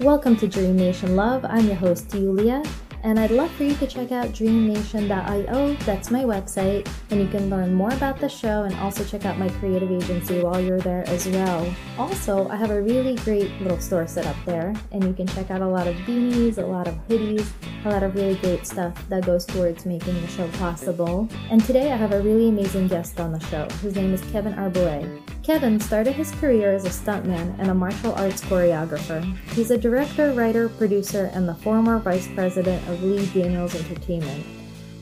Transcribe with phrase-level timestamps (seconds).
[0.00, 1.44] Welcome to Dream Nation Love.
[1.44, 2.62] I'm your host, Yulia,
[3.02, 5.74] and I'd love for you to check out dreamnation.io.
[5.84, 9.36] That's my website, and you can learn more about the show and also check out
[9.36, 11.70] my creative agency while you're there as well.
[11.98, 15.50] Also, I have a really great little store set up there, and you can check
[15.50, 17.46] out a lot of beanies, a lot of hoodies,
[17.84, 21.28] a lot of really great stuff that goes towards making the show possible.
[21.50, 23.68] And today I have a really amazing guest on the show.
[23.82, 25.20] His name is Kevin Arbouet.
[25.50, 29.20] Kevin started his career as a stuntman and a martial arts choreographer.
[29.48, 34.46] He's a director, writer, producer, and the former vice president of Lee Daniels Entertainment.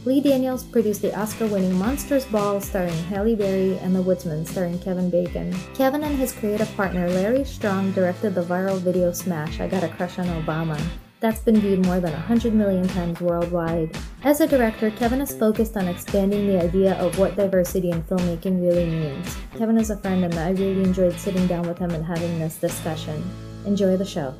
[0.06, 4.78] Lee Daniels produced the Oscar winning Monsters Ball starring Halle Berry and The Woodsman starring
[4.78, 5.54] Kevin Bacon.
[5.74, 9.88] Kevin and his creative partner Larry Strong directed the viral video smash I Got a
[9.88, 10.80] Crush on Obama
[11.20, 13.96] that's been viewed more than 100 million times worldwide.
[14.22, 18.60] As a director, Kevin is focused on expanding the idea of what diversity in filmmaking
[18.60, 19.36] really means.
[19.56, 22.56] Kevin is a friend, and I really enjoyed sitting down with him and having this
[22.58, 23.22] discussion.
[23.66, 24.34] Enjoy the show.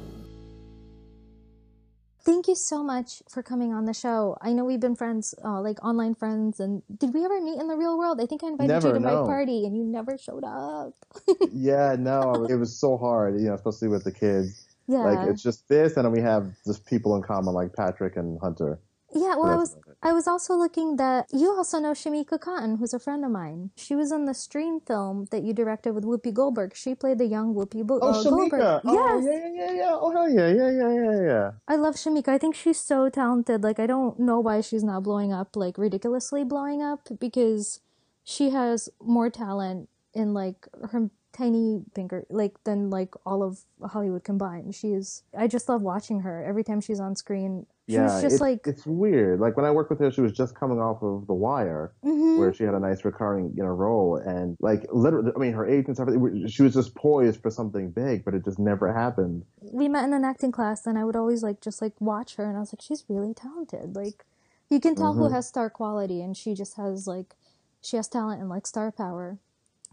[2.20, 4.36] Thank you so much for coming on the show.
[4.42, 7.69] I know we've been friends, uh, like online friends, and did we ever meet in
[7.69, 8.20] the real world?
[8.20, 9.22] I think I invited never, you to no.
[9.22, 10.92] my party, and you never showed up.
[11.52, 14.98] yeah, no, it was so hard, you know, especially with the kids yeah.
[14.98, 18.41] Like it's just this, and then we have just people in common like Patrick and
[18.41, 18.81] Hunter.
[19.14, 22.92] Yeah, well, I was I was also looking that you also know Shamika Cotton, who's
[22.92, 23.70] a friend of mine.
[23.77, 26.77] She was in the Stream film that you directed with Whoopi Goldberg.
[26.77, 28.50] She played the young Whoopi Bo- oh, uh, Shamika.
[28.50, 28.80] Goldberg.
[28.84, 29.25] Oh, yes.
[29.25, 29.92] yeah, yeah, yeah, yeah.
[29.92, 31.50] Oh, hell yeah, yeah, yeah, yeah, yeah.
[31.67, 32.28] I love Shamika.
[32.28, 33.62] I think she's so talented.
[33.62, 37.80] Like, I don't know why she's not blowing up, like ridiculously blowing up, because
[38.25, 44.25] she has more talent in like her tiny finger like than like all of Hollywood
[44.25, 44.75] combined.
[44.75, 47.67] She is I just love watching her every time she's on screen.
[47.86, 49.41] She's yeah, just it's, like it's weird.
[49.41, 52.39] Like when I worked with her, she was just coming off of The Wire, mm-hmm.
[52.39, 55.67] where she had a nice recurring you know role, and like literally, I mean, her
[55.67, 56.48] agents, everything.
[56.48, 59.45] She was just poised for something big, but it just never happened.
[59.61, 62.45] We met in an acting class, and I would always like just like watch her,
[62.45, 63.96] and I was like, she's really talented.
[63.96, 64.27] Like
[64.68, 65.23] you can tell mm-hmm.
[65.23, 67.36] who has star quality, and she just has like
[67.80, 69.39] she has talent and like star power.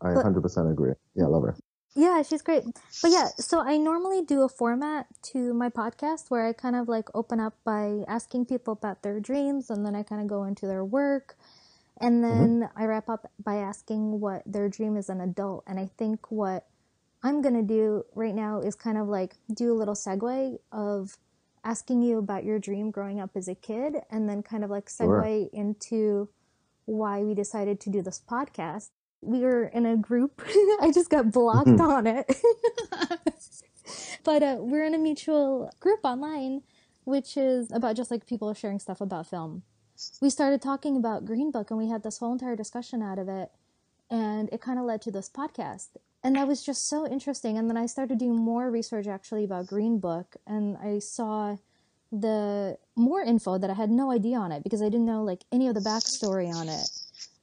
[0.06, 0.94] I but, 100% agree.
[1.16, 1.56] Yeah, I love her.
[1.96, 2.64] Yeah, she's great.
[3.02, 6.90] But yeah, so I normally do a format to my podcast where I kind of
[6.90, 10.44] like open up by asking people about their dreams and then I kind of go
[10.44, 11.38] into their work.
[12.02, 12.40] And mm-hmm.
[12.40, 12.82] then mm-hmm.
[12.82, 15.64] I wrap up by asking what their dream is an adult.
[15.68, 16.68] And I think what
[17.24, 21.18] I'm going to do right now is kind of like do a little segue of
[21.64, 24.88] asking you about your dream growing up as a kid and then kind of like
[24.88, 25.50] segue sure.
[25.54, 26.30] into
[26.84, 28.90] why we decided to do this podcast
[29.26, 30.42] we were in a group.
[30.82, 31.82] I just got blocked mm-hmm.
[31.82, 32.32] on it.
[34.24, 36.62] but uh, we're in a mutual group online,
[37.04, 39.64] which is about just like people sharing stuff about film.
[40.22, 43.30] We started talking about Green Book and we had this whole entire discussion out of
[43.30, 43.50] it.
[44.10, 45.90] And it kind of led to this podcast.
[46.24, 47.58] And that was just so interesting.
[47.58, 50.36] And then I started doing more research actually about Green Book.
[50.46, 51.58] And I saw
[52.12, 55.44] the more info that I had no idea on it because I didn't know like
[55.52, 56.88] any of the backstory on it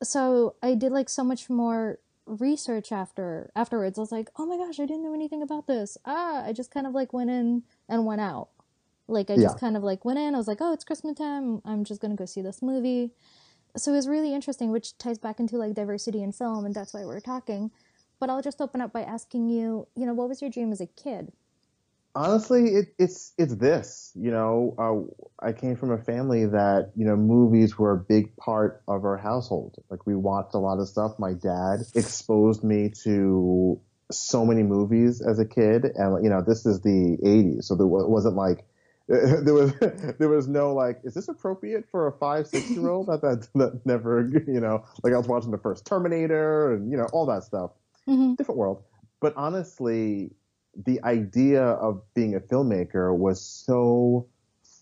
[0.02, 3.98] so I did like so much more research after afterwards.
[3.98, 5.98] I was like, oh my gosh, I didn't know anything about this.
[6.04, 8.48] Ah, I just kind of like went in and went out.
[9.08, 9.42] Like I yeah.
[9.42, 10.34] just kind of like went in.
[10.34, 11.60] I was like, oh, it's Christmas time.
[11.64, 13.10] I'm just gonna go see this movie.
[13.76, 16.94] So it was really interesting, which ties back into like diversity in film, and that's
[16.94, 17.70] why we're talking.
[18.20, 20.80] But I'll just open up by asking you, you know, what was your dream as
[20.80, 21.32] a kid?
[22.14, 24.12] Honestly, it, it's it's this.
[24.14, 24.74] You know,
[25.40, 29.04] uh, I came from a family that you know movies were a big part of
[29.04, 29.76] our household.
[29.90, 31.18] Like we watched a lot of stuff.
[31.18, 33.80] My dad exposed me to
[34.10, 37.86] so many movies as a kid, and you know, this is the '80s, so there
[37.86, 38.64] wasn't like
[39.08, 39.72] there was
[40.18, 43.48] there was no like is this appropriate for a five six year old that, that
[43.54, 47.26] that never you know like I was watching the first Terminator and you know all
[47.26, 47.72] that stuff
[48.08, 48.34] mm-hmm.
[48.34, 48.84] different world
[49.20, 50.30] but honestly
[50.74, 54.26] the idea of being a filmmaker was so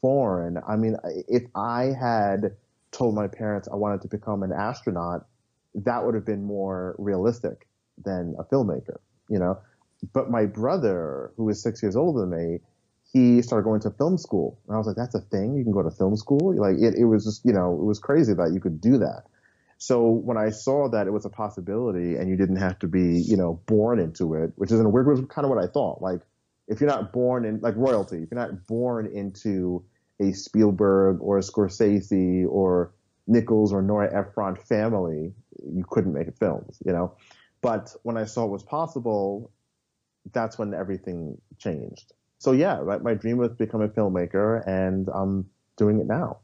[0.01, 0.59] foreign.
[0.67, 0.97] I mean,
[1.29, 2.57] if I had
[2.93, 5.27] told my parents I wanted to become an astronaut,
[5.75, 7.69] that would have been more realistic
[8.03, 8.99] than a filmmaker,
[9.29, 9.59] you know.
[10.13, 12.61] But my brother, who is six years older than me,
[13.13, 15.57] he started going to film school, and I was like, "That's a thing.
[15.57, 17.99] You can go to film school." Like it, it was just, you know, it was
[17.99, 19.25] crazy that you could do that.
[19.83, 23.23] So when I saw that it was a possibility and you didn't have to be,
[23.23, 25.67] you know, born into it, which is in a weird was kind of what I
[25.67, 26.03] thought.
[26.03, 26.21] Like
[26.69, 29.83] if you're not born in like royalty, if you're not born into
[30.21, 32.93] a Spielberg or a Scorsese or
[33.27, 35.33] Nichols or Nora Ephron family,
[35.65, 37.17] you couldn't make films, you know.
[37.63, 39.51] But when I saw it was possible,
[40.31, 42.13] that's when everything changed.
[42.37, 45.49] So yeah, my, my dream was to become a filmmaker, and I'm
[45.79, 46.41] doing it now.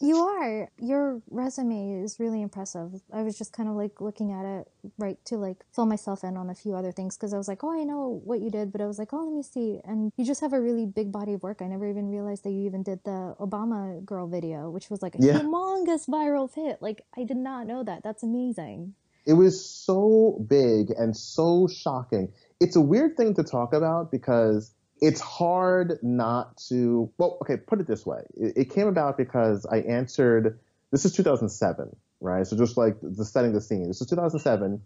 [0.00, 0.70] You are.
[0.78, 3.02] Your resume is really impressive.
[3.12, 4.68] I was just kind of like looking at it
[4.98, 7.62] right to like fill myself in on a few other things because I was like,
[7.62, 9.80] oh, I know what you did, but I was like, oh, let me see.
[9.84, 11.60] And you just have a really big body of work.
[11.60, 15.16] I never even realized that you even did the Obama girl video, which was like
[15.16, 15.38] a yeah.
[15.38, 16.80] humongous viral hit.
[16.80, 18.02] Like, I did not know that.
[18.02, 18.94] That's amazing.
[19.26, 22.32] It was so big and so shocking.
[22.58, 27.10] It's a weird thing to talk about because it's hard not to.
[27.18, 30.58] Well, okay, put it this way: it, it, came about because I answered.
[30.90, 32.46] This is 2007, right?
[32.46, 33.86] So just like the setting the scene.
[33.86, 34.80] This is 2007.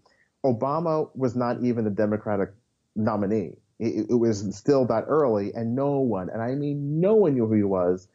[0.44, 2.50] Obama was not even the Democratic
[2.94, 3.56] nominee.
[3.78, 7.46] It, it was still that early, and no one, and I mean no one knew
[7.46, 8.08] who he was.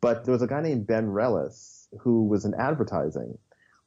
[0.00, 3.36] But there was a guy named Ben Relles who was in advertising,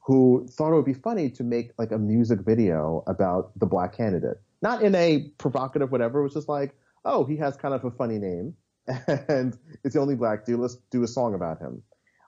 [0.00, 3.96] who thought it would be funny to make like a music video about the black
[3.96, 4.40] candidate.
[4.62, 6.20] Not in a provocative whatever.
[6.20, 8.54] It was just like, oh, he has kind of a funny name,
[9.28, 10.60] and it's the only black dude.
[10.60, 11.82] Let's do a song about him.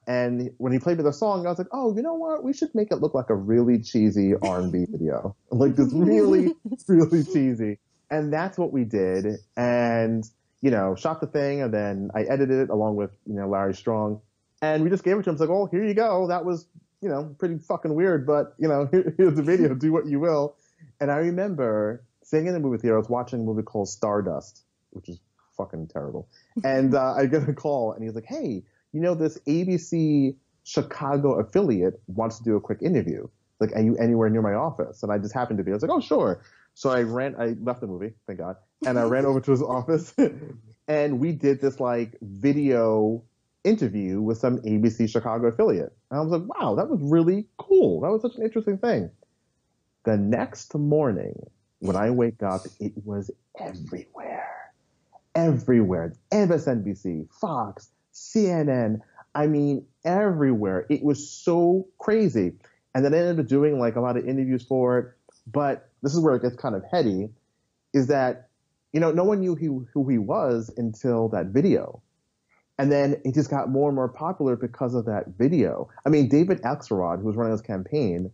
[0.07, 2.45] And when he played me the song, I was like, oh, you know what?
[2.45, 6.55] We should make it look like a really cheesy R&B video, like this really,
[6.89, 7.79] really cheesy.
[8.09, 9.39] And that's what we did.
[9.57, 10.25] And
[10.63, 13.75] you know, shot the thing, and then I edited it along with you know Larry
[13.75, 14.21] Strong,
[14.63, 15.35] and we just gave it to him.
[15.35, 16.29] It's like, oh, here you go.
[16.29, 16.67] That was
[17.01, 19.75] you know pretty fucking weird, but you know, here, here's the video.
[19.75, 20.57] Do what you will.
[21.01, 22.97] And I remember sitting in the movie theater.
[22.97, 24.65] I was watching a movie called Stardust,
[24.97, 25.21] which is
[25.57, 26.29] fucking terrible.
[26.65, 30.35] And uh, I get a call, and he's like, "Hey, you know this ABC
[30.65, 33.29] Chicago affiliate wants to do a quick interview.
[33.61, 35.71] Like, are you anywhere near my office?" And I just happened to be.
[35.71, 36.43] I was like, "Oh, sure."
[36.75, 37.37] So I ran.
[37.39, 38.57] I left the movie, thank God,
[38.87, 40.15] and I ran over to his office,
[40.89, 43.23] and we did this like video
[43.65, 45.97] interview with some ABC Chicago affiliate.
[46.11, 48.01] And I was like, "Wow, that was really cool.
[48.01, 49.11] That was such an interesting thing."
[50.05, 51.51] The next morning,
[51.81, 54.56] when I wake up, it was everywhere
[55.37, 56.15] everywhere.
[56.33, 59.01] MSNBC, Fox, CNN.
[59.35, 60.87] I mean, everywhere.
[60.89, 62.55] It was so crazy.
[62.95, 65.07] And then I ended up doing like a lot of interviews for it.
[65.47, 67.29] But this is where it gets kind of heady
[67.93, 68.49] is that,
[68.93, 72.03] you know, no one knew who, who he was until that video.
[72.79, 75.89] And then it just got more and more popular because of that video.
[76.05, 78.31] I mean, David Axelrod, who was running his campaign,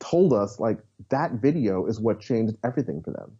[0.00, 0.78] told us like
[1.10, 3.32] that video is what changed everything for them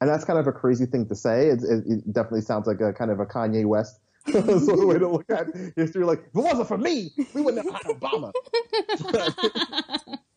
[0.00, 1.48] and that's kind of a crazy thing to say.
[1.48, 4.00] It, it, it definitely sounds like a kind of a Kanye West
[4.30, 5.46] sort of way to look at
[5.76, 6.04] history.
[6.04, 8.32] Like, if it wasn't for me, we wouldn't have had Obama.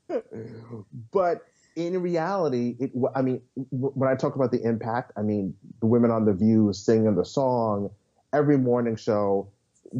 [1.11, 3.41] but in reality, it, I mean,
[3.71, 7.25] when I talk about the impact, I mean, the women on The View singing the
[7.25, 7.91] song,
[8.33, 9.47] every morning show,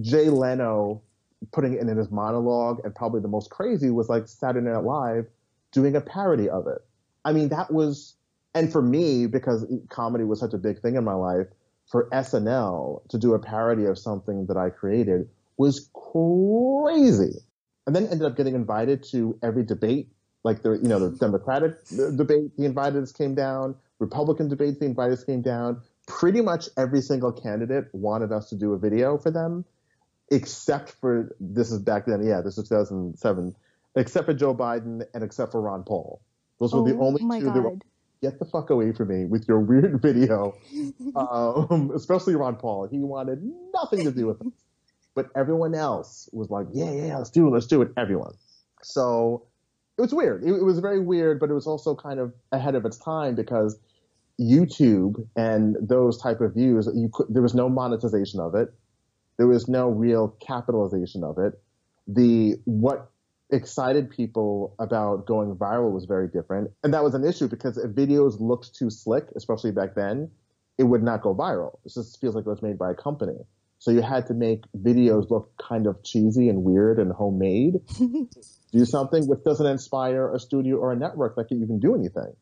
[0.02, 1.02] Jay Leno
[1.52, 5.26] putting it in his monologue, and probably the most crazy was like Saturday Night Live
[5.72, 6.80] doing a parody of it.
[7.26, 8.16] I mean, that was
[8.54, 11.48] and for me, because comedy was such a big thing in my life,
[11.90, 17.38] for SNL to do a parody of something that I created was crazy.
[17.86, 20.10] And then ended up getting invited to every debate,
[20.44, 25.26] like the you know the Democratic debate, the inviteds came down, Republican debates, the inviteds
[25.26, 25.82] came down.
[26.08, 29.66] Pretty much every single candidate wanted us to do a video for them,
[30.32, 33.56] except for this is back then, yeah, this is 2007,
[33.96, 36.22] except for Joe Biden and except for Ron Paul.
[36.60, 37.56] Those were the oh only two God.
[37.56, 37.78] that were
[38.22, 40.56] get the fuck away from me with your weird video.
[41.16, 42.88] um, especially Ron Paul.
[42.88, 43.40] He wanted
[43.74, 44.54] nothing to do with it.
[45.14, 47.92] But everyone else was like, yeah, yeah, let's do it, let's do it.
[47.98, 48.34] Everyone.
[48.82, 49.46] So
[49.98, 50.44] it was weird.
[50.44, 53.36] It, it was very weird, but it was also kind of ahead of its time
[53.36, 53.78] because
[54.40, 58.74] YouTube and those type of views, you could, there was no monetization of it.
[59.38, 61.60] There was no real capitalization of it.
[62.08, 63.11] The what
[63.52, 66.72] excited people about going viral was very different.
[66.84, 70.32] And that was an issue because if videos looked too slick, especially back then,
[70.78, 71.80] it would not go viral.
[71.86, 73.38] It just feels like it was made by a company.
[73.80, 77.82] So you had to make videos look kind of cheesy and weird and homemade.
[78.72, 82.34] do something which doesn't inspire a studio or a network that can even do anything.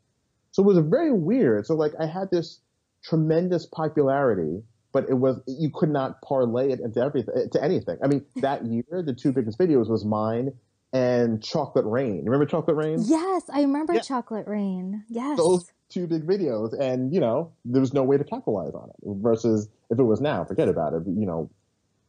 [0.51, 1.65] So it was very weird.
[1.65, 2.59] So like I had this
[3.03, 4.61] tremendous popularity,
[4.91, 7.97] but it was you could not parlay it into everything to anything.
[8.03, 10.51] I mean, that year the two biggest videos was mine
[10.93, 12.23] and Chocolate Rain.
[12.25, 12.97] Remember Chocolate Rain?
[13.05, 14.01] Yes, I remember yeah.
[14.01, 15.03] Chocolate Rain.
[15.07, 15.37] Yes.
[15.37, 18.95] Those two big videos, and you know, there was no way to capitalize on it.
[19.21, 21.03] Versus if it was now, forget about it.
[21.05, 21.49] You know,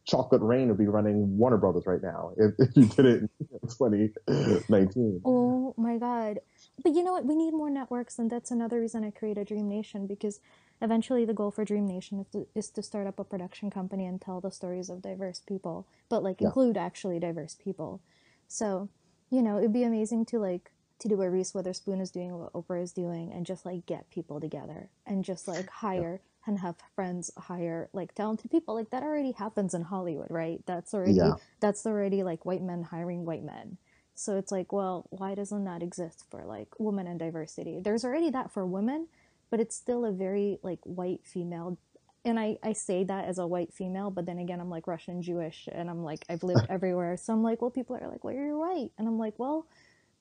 [0.05, 3.69] Chocolate Rain would be running Warner Brothers right now if, if you did it in
[3.69, 5.21] 2019.
[5.25, 6.39] Oh my God.
[6.83, 7.25] But you know what?
[7.25, 10.39] We need more networks, and that's another reason I created Dream Nation because
[10.81, 14.05] eventually the goal for Dream Nation is to, is to start up a production company
[14.05, 16.47] and tell the stories of diverse people, but like yeah.
[16.47, 18.01] include actually diverse people.
[18.51, 18.89] So,
[19.29, 22.53] you know, it'd be amazing to like to do what Reese Witherspoon is doing, what
[22.53, 26.75] Oprah is doing, and just like get people together and just like hire and have
[26.95, 28.75] friends hire like talented people.
[28.75, 30.59] Like that already happens in Hollywood, right?
[30.65, 31.35] That's already Yeah.
[31.61, 33.77] that's already like white men hiring white men.
[34.15, 37.79] So it's like, well, why doesn't that exist for like women and diversity?
[37.79, 39.07] There's already that for women,
[39.49, 41.77] but it's still a very like white female
[42.23, 45.21] and I, I say that as a white female, but then again, I'm like Russian
[45.21, 47.17] Jewish and I'm like, I've lived everywhere.
[47.17, 48.91] So I'm like, well, people are like, well, you're white.
[48.97, 49.67] And I'm like, well,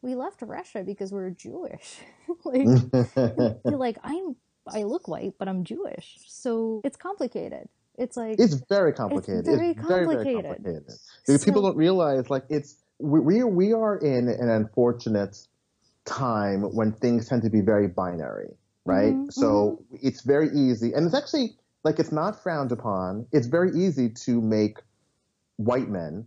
[0.03, 1.99] we left Russia because we're Jewish.
[2.45, 2.67] like,
[3.37, 6.19] you're like, I'm, I look white, but I'm Jewish.
[6.27, 7.69] So it's complicated.
[7.99, 9.45] It's like, it's very complicated.
[9.45, 10.45] very very, very complicated.
[10.47, 10.85] complicated.
[11.27, 15.37] Because people don't realize, like, it's we we are in an unfortunate
[16.07, 18.55] time when things tend to be very binary,
[18.87, 19.15] right?
[19.15, 23.27] Mhm, so it's very easy, and it's actually like it's not frowned upon.
[23.33, 24.79] It's very easy to make
[25.57, 26.27] white men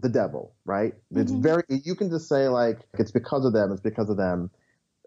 [0.00, 0.94] the devil, right?
[1.10, 1.42] It's Mhm.
[1.42, 4.50] very you can just say like it's because of them, it's because of them,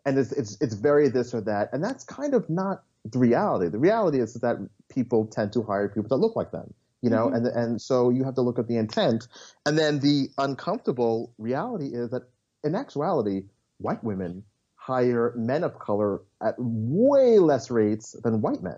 [0.05, 3.69] and it's it's it's very this or that, and that's kind of not the reality.
[3.69, 4.57] The reality is that
[4.89, 7.35] people tend to hire people that look like them, you know, Mhm.
[7.35, 9.27] and and so you have to look at the intent,
[9.65, 12.23] and then the uncomfortable reality is that
[12.63, 13.47] in actuality,
[13.79, 14.43] white women
[14.75, 18.77] hire men of color at way less rates than white men.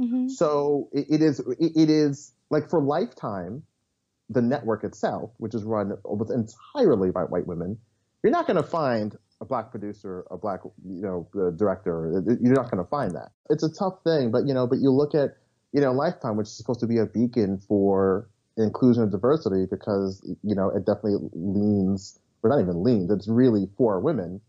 [0.00, 0.30] Mhm.
[0.30, 3.62] So it, it is it, it is like for Lifetime,
[4.30, 7.78] the network itself, which is run almost entirely by white women,
[8.22, 12.22] you're not going to find a black producer, a black you know uh, director.
[12.40, 13.30] You're not going to find that.
[13.50, 15.36] It's a tough thing, but you know, but you look at
[15.72, 20.22] you know Lifetime, which is supposed to be a beacon for inclusion and diversity, because
[20.42, 24.40] you know it definitely leans, or not even leans, it's really for women.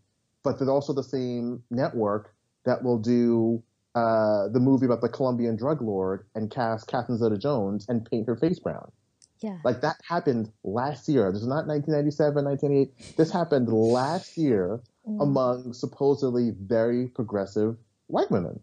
[0.42, 3.62] But there's also the same network that will do
[3.94, 8.36] uh, the movie about the Colombian drug lord and cast Catherine Zeta-Jones and paint her
[8.36, 8.90] face brown.
[9.40, 9.58] Yeah.
[9.64, 11.30] Like that happened last year.
[11.32, 13.16] This is not 1997, 1988.
[13.16, 18.60] This happened last year Mm, among supposedly very progressive white women.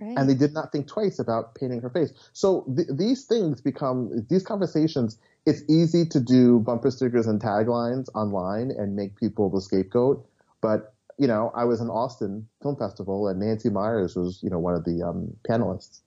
[0.00, 0.18] right.
[0.18, 2.12] And they did not think twice about painting her face.
[2.32, 8.08] So th- these things become, these conversations, it's easy to do bumper stickers and taglines
[8.16, 10.26] online and make people the scapegoat.
[10.60, 14.58] But, you know, I was in Austin Film Festival and Nancy Meyers was, you know,
[14.58, 16.00] one of the um, panelists.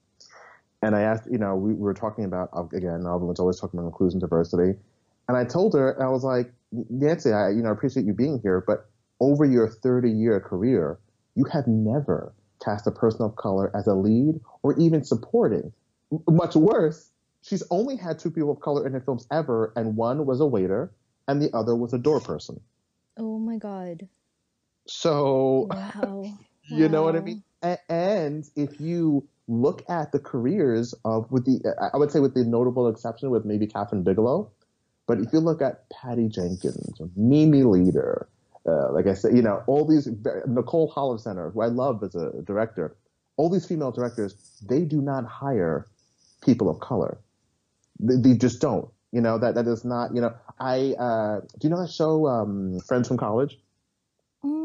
[0.82, 3.88] And I asked, you know, we, we were talking about, again, everyone's always talking about
[3.88, 4.78] inclusion, diversity.
[5.28, 8.40] And I told her, and I was like, Nancy, I, you know, appreciate you being
[8.42, 8.88] here, but
[9.20, 10.98] over your 30 year career,
[11.36, 12.32] you have never
[12.64, 15.72] cast a person of color as a lead or even supporting.
[16.28, 17.10] Much worse,
[17.42, 20.46] she's only had two people of color in her films ever, and one was a
[20.46, 20.90] waiter
[21.28, 22.60] and the other was a door person.
[23.18, 24.08] oh my God.
[24.86, 26.38] So, Wow.
[26.70, 27.42] you know what I mean?
[27.62, 32.34] A- and if you look at the careers of, with the, I would say with
[32.34, 34.50] the notable exception with maybe Kathryn Bigelow,
[35.06, 38.26] but if you look at Patty Jenkins, or Mimi Leder,
[38.66, 40.08] uh, like I said, you know, all these,
[40.46, 42.96] Nicole Holofcener, who I love as a director,
[43.36, 44.36] all these female directors,
[44.68, 45.86] they do not hire
[46.44, 47.18] people of color.
[47.98, 48.88] They, they just don't.
[49.10, 52.26] You know, that, that is not, you know, I, uh, do you know that show,
[52.28, 53.58] um, Friends from College?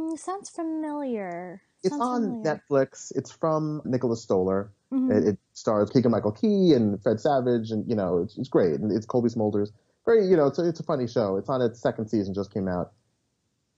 [0.07, 1.61] Mm, sounds familiar.
[1.83, 2.61] It's Sounds on familiar.
[2.69, 3.11] Netflix.
[3.15, 4.71] It's from Nicholas Stoller.
[4.91, 5.11] Mhm.
[5.11, 8.79] It, it stars Keegan Michael Key and Fred Savage, and you know it's, it's great.
[8.79, 9.69] And it's Cobie Smulders.
[10.05, 11.35] Very, you know, it's a, it's a funny show.
[11.35, 12.93] It's on its second season, just came out.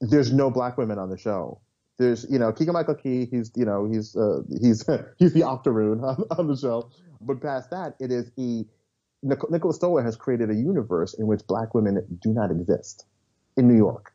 [0.00, 1.60] There's no black women on the show.
[1.98, 3.26] There's, you know, Keegan Michael Key.
[3.30, 6.90] He's, you know, he's uh, he's he's the Octoroon on, on the show.
[7.20, 8.66] But past that, it is he.
[9.22, 13.04] Nic- Nicholas Stoller has created a universe in which black women do not exist
[13.58, 14.14] in New York.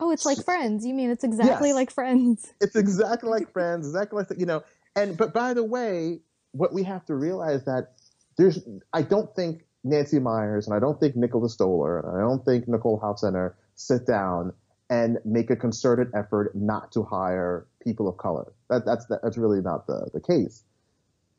[0.00, 0.84] Oh, it's like Friends.
[0.86, 1.76] You mean it's exactly Yes.
[1.76, 2.52] like Friends?
[2.60, 4.62] It's exactly like Friends, exactly like you know.
[4.96, 6.20] And but by the way,
[6.52, 7.92] what we have to realize that
[8.36, 8.58] there's,
[8.92, 12.66] I don't think Nancy Meyers and I don't think Nicholas Stoller and I don't think
[12.66, 14.52] Nicole Hofstetter sit down
[14.88, 18.52] and make a concerted effort not to hire people of color.
[18.68, 20.64] That, that's that's really not the the case.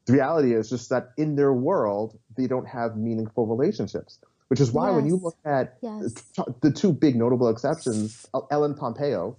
[0.06, 4.20] The reality is just that in their world they don't have meaningful relationships,
[4.52, 6.14] which is why when you look at Yes.
[6.60, 9.38] the two big notable exceptions, Ellen Pompeo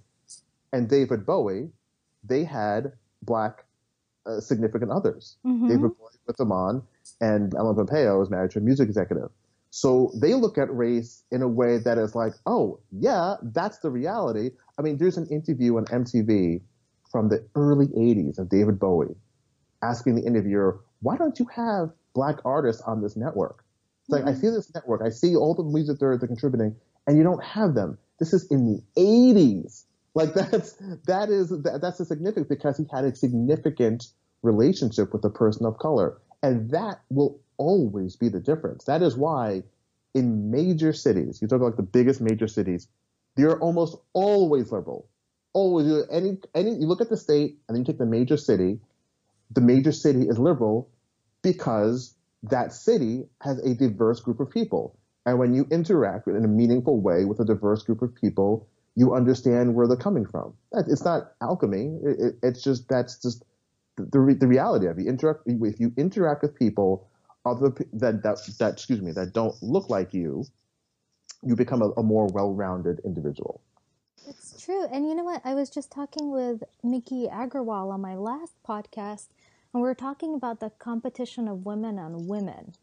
[0.71, 1.69] and David Bowie,
[2.23, 3.63] they had black
[4.25, 5.37] uh, significant others.
[5.45, 5.67] Mhm.
[5.67, 6.81] David Bowie put them on,
[7.21, 9.29] and Ellen Pompeo is married to a music executive.
[9.69, 13.91] So they look at race in a way that is like, oh, yeah, that's the
[13.91, 14.49] reality.
[14.79, 16.61] I mean, there's an interview on MTV
[17.11, 19.15] from the early 80s of David Bowie
[19.83, 23.62] asking the interviewer, why don't you have black artists on this network?
[24.03, 26.75] It's like, I see this network, I see all the music they're, they're contributing,
[27.07, 27.97] and you don't have them.
[28.19, 29.85] This is in the 80s.
[30.13, 30.73] Like that's
[31.07, 34.07] that is that, that's a significant because he had a significant
[34.41, 38.83] relationship with a person of color, and that will always be the difference.
[38.85, 39.63] That is why
[40.13, 42.87] in major cities, you talk about like the biggest major cities,
[43.35, 45.07] they're almost always liberal.
[45.53, 48.79] Always any any you look at the state and then you take the major city,
[49.51, 50.89] the major city is liberal,
[51.41, 54.97] because that city has a diverse group of people.
[55.25, 59.15] And when you interact in a meaningful way with a diverse group of people, you
[59.15, 60.53] understand where they're coming from.
[60.73, 61.97] It's not alchemy.
[62.43, 63.43] it's just that's just
[63.95, 65.03] the, the reality of it.
[65.03, 67.07] You interact if you interact with people
[67.45, 70.45] other that that that excuse me that don't look like you,
[71.41, 73.61] you become a, a more well-rounded individual.
[74.27, 75.41] It's true, and you know what?
[75.43, 79.27] I was just talking with Mickey Agrawal on my last podcast,
[79.73, 82.73] and we were talking about the competition of women on women.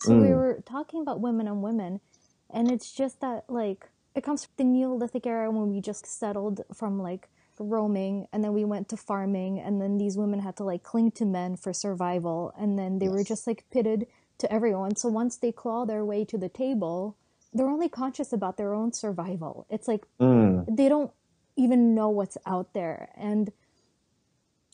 [0.00, 0.22] So mm.
[0.22, 2.00] we were talking about women on women,
[2.48, 6.62] and it's just that like it comes from the Neolithic era when we just settled
[6.74, 7.28] from like
[7.60, 11.10] roaming and then we went to farming and then these women had to like cling
[11.10, 13.14] to men for survival and then they yes.
[13.14, 14.06] were just like pitted
[14.38, 17.16] to everyone so once they claw their way to the table
[17.52, 20.64] they're only conscious about their own survival it's like mm.
[20.74, 21.10] they don't
[21.56, 23.52] even know what's out there and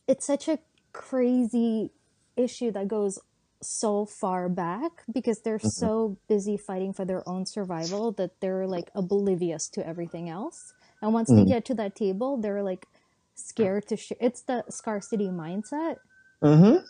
[0.06, 0.58] it's such a
[0.96, 1.90] crazy
[2.36, 3.18] issue that goes
[3.62, 5.68] so far back because they're mm-hmm.
[5.68, 11.12] so busy fighting for their own survival that they're like oblivious to everything else and
[11.12, 11.36] once mm.
[11.36, 12.86] they get to that table, they're like
[13.34, 14.18] scared to share.
[14.20, 15.96] It's the scarcity mindset.
[16.42, 16.84] Mm-hmm.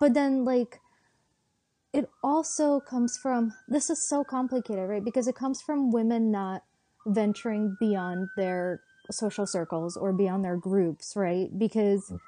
[0.00, 0.80] But then, like,
[1.92, 5.04] it also comes from this is so complicated, right?
[5.04, 6.62] Because it comes from women not
[7.06, 11.48] venturing beyond their social circles or beyond their groups, right?
[11.56, 12.18] Because mm.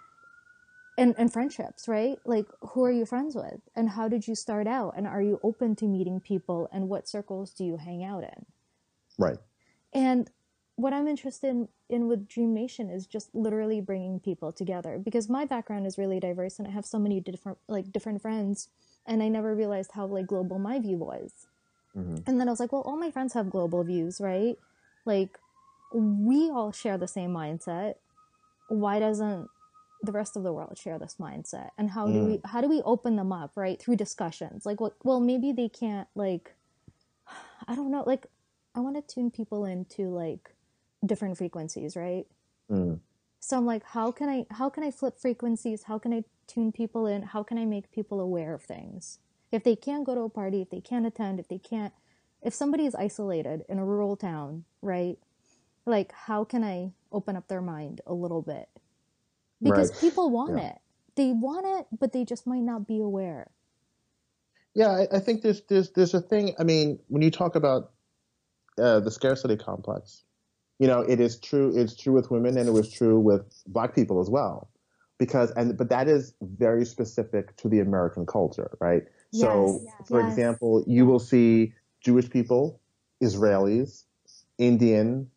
[1.01, 2.19] And, and friendships, right?
[2.25, 3.61] Like who are you friends with?
[3.75, 4.95] And how did you start out?
[4.97, 8.47] And are you open to meeting people and what circles do you hang out in?
[9.19, 9.39] Right.
[9.95, 10.31] And
[10.77, 15.29] what I'm interested in, in, with Dream Nation is just literally bringing people together because
[15.29, 18.69] my background is really diverse and I have so many different like different friends
[19.07, 21.33] and I never realized how like global my view was.
[21.97, 22.19] Mm-hmm.
[22.27, 24.57] And then I was like, well, all my friends have global views, right?
[25.07, 25.39] Like
[25.95, 27.95] we all share the same mindset.
[28.69, 29.49] Why doesn't
[30.03, 31.71] the rest of the world share this mindset?
[31.79, 32.13] And how mm.
[32.13, 32.47] do we mm.
[32.47, 33.81] how do we open them up, right?
[33.81, 34.67] Through discussions.
[34.67, 36.55] Like well, well maybe they can't like
[37.69, 38.27] I don't know, like
[38.75, 40.51] I want to tune people into like
[41.05, 42.27] different frequencies, right?
[42.71, 43.01] Mm.
[43.41, 45.85] So I'm like, how can I how can I flip frequencies?
[45.85, 47.23] How can I tune people in?
[47.23, 49.19] How can I make people aware of things?
[49.51, 51.93] If they can't go to a party, if they can't attend, if they can't
[52.43, 55.19] if somebody is isolated in a rural town, right?
[55.87, 58.69] Like how can I open up their mind a little bit?
[59.63, 60.01] Because right.
[60.01, 60.71] people want yeah.
[60.71, 60.79] it.
[61.17, 63.51] They want it, but they just might not be aware.
[64.75, 66.55] Yeah, I, I think there's there's there's a thing.
[66.59, 67.91] I mean, when you talk about
[68.79, 70.23] uh, the scarcity complex,
[70.79, 71.77] you know, it is true.
[71.77, 74.71] It's true with women, and it was true with black people as well,
[75.19, 79.03] because and but that is very specific to the American culture, right?
[79.33, 80.09] Yes, so, yes.
[80.09, 82.81] for example, you will see Jewish people,
[83.23, 84.05] Israelis,
[84.59, 85.29] Indian,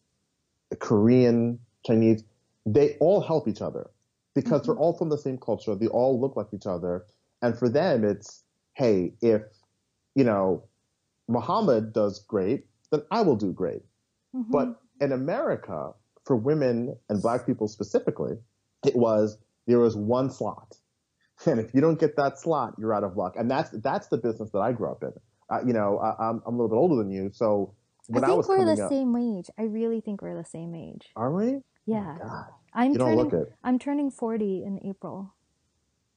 [0.79, 2.23] Korean, Chinese.
[2.65, 3.89] They all help each other
[4.36, 4.72] because mm-hmm.
[4.72, 5.76] they're all from the same culture.
[5.76, 7.06] They all look like each other,
[7.41, 8.43] and for them, it's
[8.74, 9.41] hey, if
[10.15, 10.63] you know
[11.28, 13.84] Muhammad does great, then I will do great.
[14.36, 14.52] Mm-hmm.
[14.52, 15.91] But in America,
[16.26, 18.38] for women and black people specifically,
[18.86, 20.78] it was there was one slot.
[21.46, 23.34] And if you don't get that slot, you're out of luck.
[23.36, 25.12] And that's that's the business that I grew up in.
[25.50, 27.74] Uh, you know, I, am I'm a little bit older than you, so
[28.08, 29.50] when I think I we're the up, same age.
[29.58, 31.10] I really think we're the same age.
[31.15, 31.60] Are we?
[31.86, 32.17] Yeah.
[32.24, 33.53] Oh I'm you turning, don't look it.
[33.63, 35.33] I'm turning 40 in April.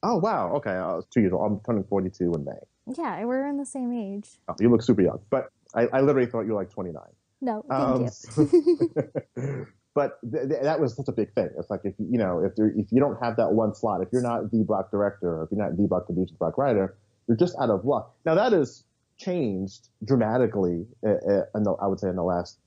[0.03, 0.53] Oh wow.
[0.55, 1.51] Okay, I was two years old.
[1.51, 2.51] I'm turning 42 in May.
[2.97, 4.39] Yeah, we're in the same age.
[4.47, 7.01] Oh, you look super young, but I, I literally thought you were like 29.
[7.41, 9.67] No, thank um, you.
[9.95, 11.49] but th- th- that was such a big thing.
[11.57, 14.09] It's like if you know if there, if you don't have that one slot, if
[14.11, 17.37] you're not the black director, or if you're not the black producer, black writer, you're
[17.37, 18.15] just out of luck.
[18.25, 18.83] Now that has
[19.17, 20.85] changed dramatically.
[21.05, 22.57] Uh, uh, in the, I would say in the last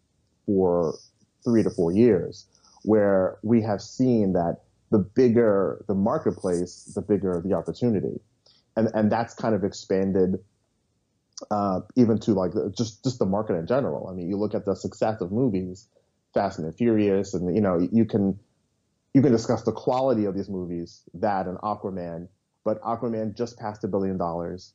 [0.47, 0.95] four,
[1.45, 2.47] three to four years,
[2.83, 4.59] where we have seen that
[4.91, 8.21] the bigger the marketplace, the bigger the opportunity,
[8.77, 10.39] and and that's kind of expanded
[11.51, 14.09] uh, even to like the, just just the market in general.
[14.09, 15.89] I mean, you look at the success of movies,
[16.35, 18.39] Fast and Furious, and you know you can
[19.15, 22.29] you can discuss the quality of these movies, that and Aquaman,
[22.65, 24.75] but Aquaman just passed a billion dollars.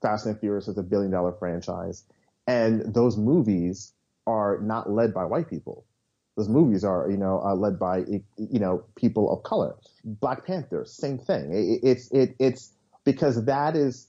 [0.00, 2.04] Fast and Furious is a billion dollar franchise,
[2.46, 3.92] and those movies
[4.26, 5.84] are not led by white people.
[6.36, 9.76] Those movies are, you know, uh, led by, you know, people of color.
[10.04, 11.52] Black Panther, same thing.
[11.52, 12.72] It, it's it, it's
[13.04, 14.08] because that is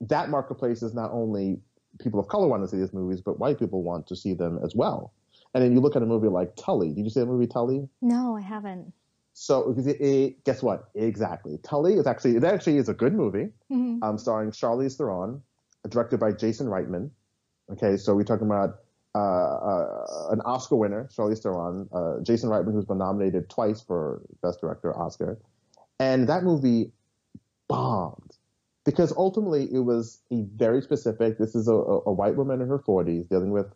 [0.00, 1.60] that marketplace is not only
[2.00, 4.58] people of color want to see these movies, but white people want to see them
[4.64, 5.12] as well.
[5.54, 6.92] And then you look at a movie like Tully.
[6.92, 7.88] Did you see the movie Tully?
[8.00, 8.92] No, I haven't.
[9.34, 10.88] So it, it, guess what?
[10.94, 11.58] Exactly.
[11.62, 14.02] Tully is actually it actually is a good movie, mm-hmm.
[14.02, 15.42] um, starring Charlize Theron,
[15.88, 17.10] directed by Jason Reitman.
[17.70, 18.80] Okay, so we're talking about
[19.14, 24.96] an Oscar winner, Charlize Theron, uh, Jason Reitman, who's been nominated twice for Best Director
[24.96, 25.38] Oscar,
[26.00, 26.92] and that movie
[27.68, 28.32] bombed
[28.84, 31.38] because ultimately it was a very specific.
[31.38, 33.66] This is a, a white woman in her 40s dealing with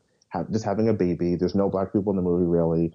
[0.50, 1.36] just having a baby.
[1.36, 2.92] There's no black people in the movie really,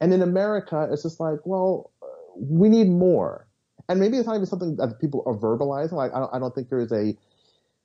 [0.00, 1.90] and in America, it's just like, well,
[2.36, 3.46] we need more.
[3.88, 5.92] And maybe it's not even something that people are verbalizing.
[5.92, 7.16] Like I don't, I don't think there is a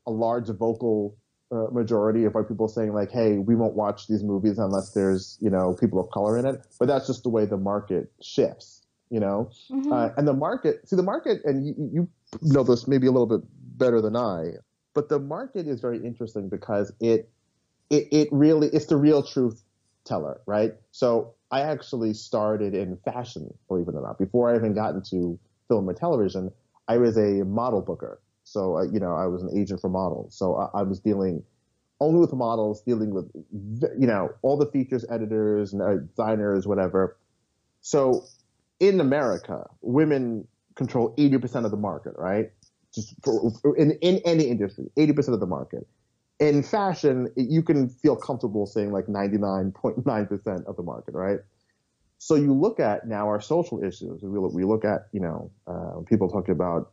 [0.06, 1.18] a large vocal
[1.56, 5.38] uh, majority of white people saying like, "Hey, we won't watch these movies unless there's
[5.42, 8.82] you know people of color in it." But that's just the way the market shifts,
[9.10, 9.50] you know.
[9.72, 9.92] Mm-hmm.
[9.92, 12.10] Uh, and the market, see, the market, and you, you
[12.42, 13.42] know this maybe a little bit
[13.78, 14.54] better than I,
[14.94, 17.30] but the market is very interesting because it
[17.90, 19.64] it it really it's the real truth
[20.06, 20.74] teller, right?
[20.92, 25.40] So I actually started in fashion, believe it or not, before I even got into
[25.68, 26.52] film or television.
[26.88, 28.20] I was a model booker.
[28.46, 30.38] So, you know, I was an agent for models.
[30.38, 31.44] So I, I, was dealing
[32.00, 33.30] only with models, dealing with,
[34.00, 37.18] you know, all the features editors and uh, designers, whatever.
[37.82, 38.24] So
[38.80, 42.52] in America, women control 80% of the market, right?
[42.94, 45.88] Just for, in, in any industry, 80% of the market.
[46.40, 51.40] In fashion, you can feel comfortable saying like 99.9% of the market, right?
[52.20, 54.22] So you look at now our social issues.
[54.22, 56.92] We look, we look at, you know, uh, people talking about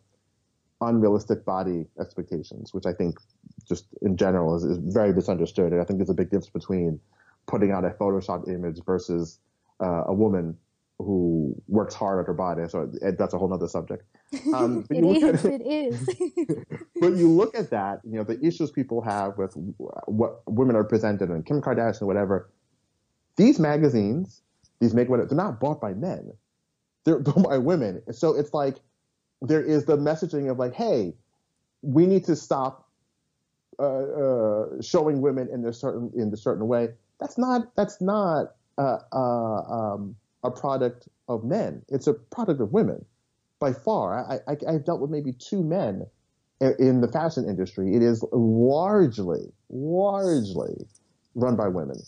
[0.82, 3.18] unrealistic body expectations, which I think
[3.66, 5.72] just in general is, is very misunderstood.
[5.72, 7.00] And I think there's a big difference between
[7.46, 9.38] putting out a Photoshop image versus
[9.80, 10.56] uh, a woman
[10.98, 12.62] who works hard at her body.
[12.68, 14.04] So that's a whole other subject.
[14.54, 15.44] Um, it is.
[15.44, 16.08] At, it is.
[17.00, 19.52] but you look at that, you know, the issues people have with
[20.06, 22.50] what women are presented in Kim Kardashian, whatever.
[23.36, 24.40] These magazines,
[24.80, 26.32] these make they're not bought by men.
[27.04, 28.02] They're bought by women.
[28.10, 28.76] So it's like
[29.42, 31.14] there is the messaging of like, hey,
[31.82, 32.88] we need to stop
[33.78, 36.88] uh, uh, showing women in a certain in a certain way.
[37.18, 41.82] That's not that's not uh, uh, um, a product of men.
[41.88, 43.04] It's a product of women
[43.58, 44.24] by far.
[44.30, 46.06] I, I, have dealt with maybe two men
[46.60, 47.94] in the fashion industry.
[47.94, 50.86] It is largely, largely
[51.34, 52.00] run by women.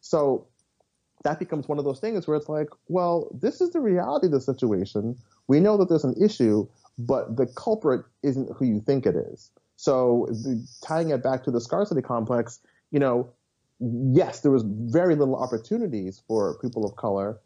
[0.00, 0.46] So
[1.24, 4.32] that becomes one of those things where it's like, well, this is the reality of
[4.32, 5.16] the situation.
[5.48, 6.66] We know that there's an issue
[7.06, 9.50] but the culprit isn't who you think it is.
[9.76, 12.60] So the, tying it back to the scarcity complex,
[12.90, 13.30] you know,
[13.80, 17.40] yes, there was very little opportunities for people of color,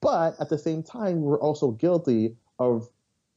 [0.00, 2.88] but at the same time, we're also guilty of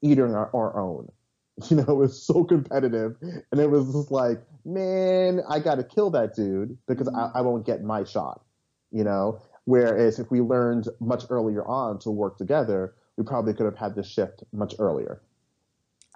[0.01, 1.11] eating our, our own.
[1.69, 5.85] You know, it was so competitive, and it was just like, man, I got to
[5.85, 8.43] kill that dude because I, I won't get my shot.
[8.91, 13.65] You know, whereas if we learned much earlier on to work together, we probably could
[13.65, 15.21] have had this shift much earlier.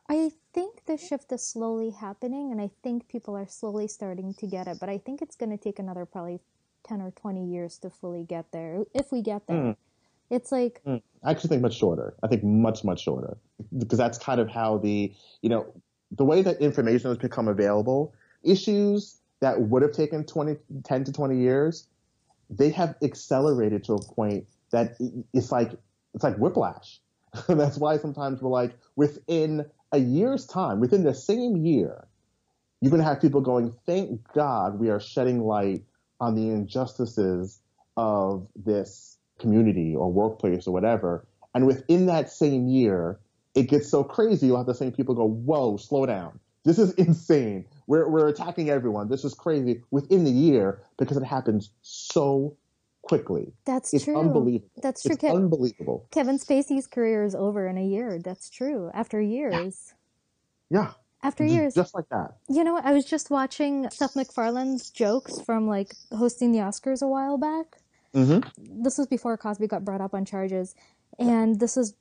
[0.09, 4.47] I think the shift is slowly happening, and I think people are slowly starting to
[4.47, 4.79] get it.
[4.79, 6.39] But I think it's going to take another probably
[6.83, 9.57] ten or twenty years to fully get there, if we get there.
[9.57, 9.75] Mm.
[10.31, 11.01] It's like mm.
[11.23, 12.15] I actually think much shorter.
[12.23, 13.37] I think much much shorter
[13.77, 15.67] because that's kind of how the you know
[16.11, 18.13] the way that information has become available.
[18.43, 21.87] Issues that would have taken 20, 10 to twenty years,
[22.49, 24.97] they have accelerated to a point that
[25.33, 25.71] it's like
[26.15, 26.99] it's like whiplash.
[27.47, 32.07] that's why sometimes we're like within a year's time, within the same year,
[32.81, 35.83] you're going to have people going, thank God we are shedding light
[36.19, 37.59] on the injustices
[37.97, 41.25] of this community or workplace or whatever.
[41.53, 43.19] And within that same year,
[43.55, 46.39] it gets so crazy, you'll have the same people go, whoa, slow down.
[46.65, 47.65] This is insane.
[47.87, 49.09] We're, we're attacking everyone.
[49.09, 52.55] This is crazy within the year because it happens so
[53.09, 53.51] quickly.
[53.65, 54.19] That's it's true.
[54.19, 54.69] Unbelievable.
[54.83, 55.13] That's true.
[55.13, 56.07] It's Ke- unbelievable.
[56.11, 58.19] Kevin Spacey's career is over in a year.
[58.23, 58.91] That's true.
[58.93, 59.93] After years.
[60.69, 60.79] Yeah.
[60.79, 60.91] yeah.
[61.23, 61.73] After years.
[61.73, 62.37] Just like that.
[62.47, 67.07] You know, I was just watching Seth MacFarlane's jokes from like hosting the Oscars a
[67.07, 67.79] while back.
[68.13, 68.83] Mm-hmm.
[68.83, 70.75] This was before Cosby got brought up on charges.
[71.17, 71.95] And this was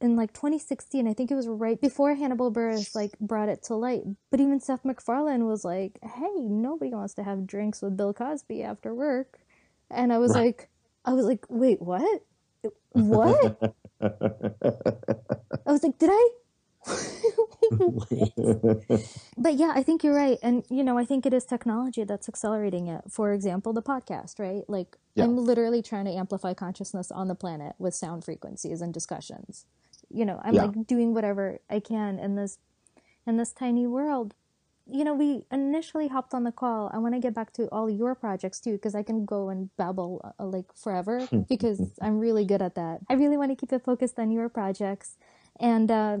[0.00, 1.06] in like 2016.
[1.06, 4.02] I think it was right before Hannibal Buress like brought it to light.
[4.30, 8.62] But even Seth MacFarlane was like, "Hey, nobody wants to have drinks with Bill Cosby
[8.62, 9.38] after work."
[9.90, 10.46] And I was right.
[10.46, 10.68] like,
[11.04, 12.22] I was like, wait, what?
[12.92, 13.74] What?
[14.00, 14.10] I
[15.66, 16.28] was like, did I?
[19.36, 20.38] but yeah, I think you're right.
[20.42, 23.04] And, you know, I think it is technology that's accelerating it.
[23.08, 24.64] For example, the podcast, right?
[24.68, 25.24] Like, yeah.
[25.24, 29.66] I'm literally trying to amplify consciousness on the planet with sound frequencies and discussions.
[30.10, 30.64] You know, I'm yeah.
[30.64, 32.58] like doing whatever I can in this
[33.26, 34.34] in this tiny world
[34.90, 36.90] you know, we initially hopped on the call.
[36.92, 39.74] I want to get back to all your projects too, because I can go and
[39.76, 43.00] babble uh, like forever because I'm really good at that.
[43.08, 45.16] I really want to keep it focused on your projects.
[45.60, 46.18] And, uh,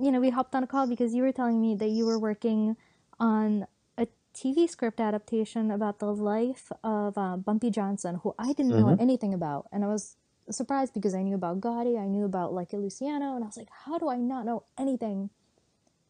[0.00, 2.18] you know, we hopped on a call because you were telling me that you were
[2.18, 2.76] working
[3.20, 8.72] on a TV script adaptation about the life of uh, Bumpy Johnson, who I didn't
[8.72, 8.80] mm-hmm.
[8.80, 9.68] know anything about.
[9.72, 10.16] And I was
[10.50, 13.68] surprised because I knew about Gotti, I knew about Lucky Luciano, and I was like,
[13.84, 15.30] how do I not know anything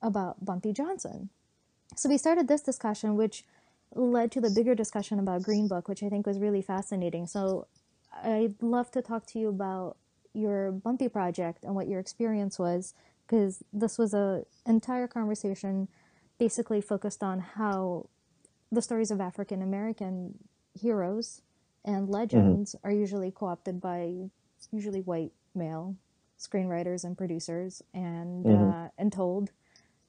[0.03, 1.31] about Bumpy Johnson.
[1.97, 3.45] So we started this discussion, which
[3.95, 7.27] led to the bigger discussion about Green Book, which I think was really fascinating.
[7.27, 7.67] So
[8.23, 9.97] I'd love to talk to you about
[10.35, 12.95] your Bumpy project and what your experience was,
[13.27, 15.89] because this was a entire conversation
[16.39, 18.09] basically focused on how
[18.71, 20.39] the stories of African American
[20.79, 21.43] heroes
[21.85, 22.87] and legends mm-hmm.
[22.87, 24.31] are usually co-opted by
[24.71, 25.97] usually white male
[26.39, 28.71] screenwriters and producers and mm-hmm.
[28.71, 29.51] uh, and told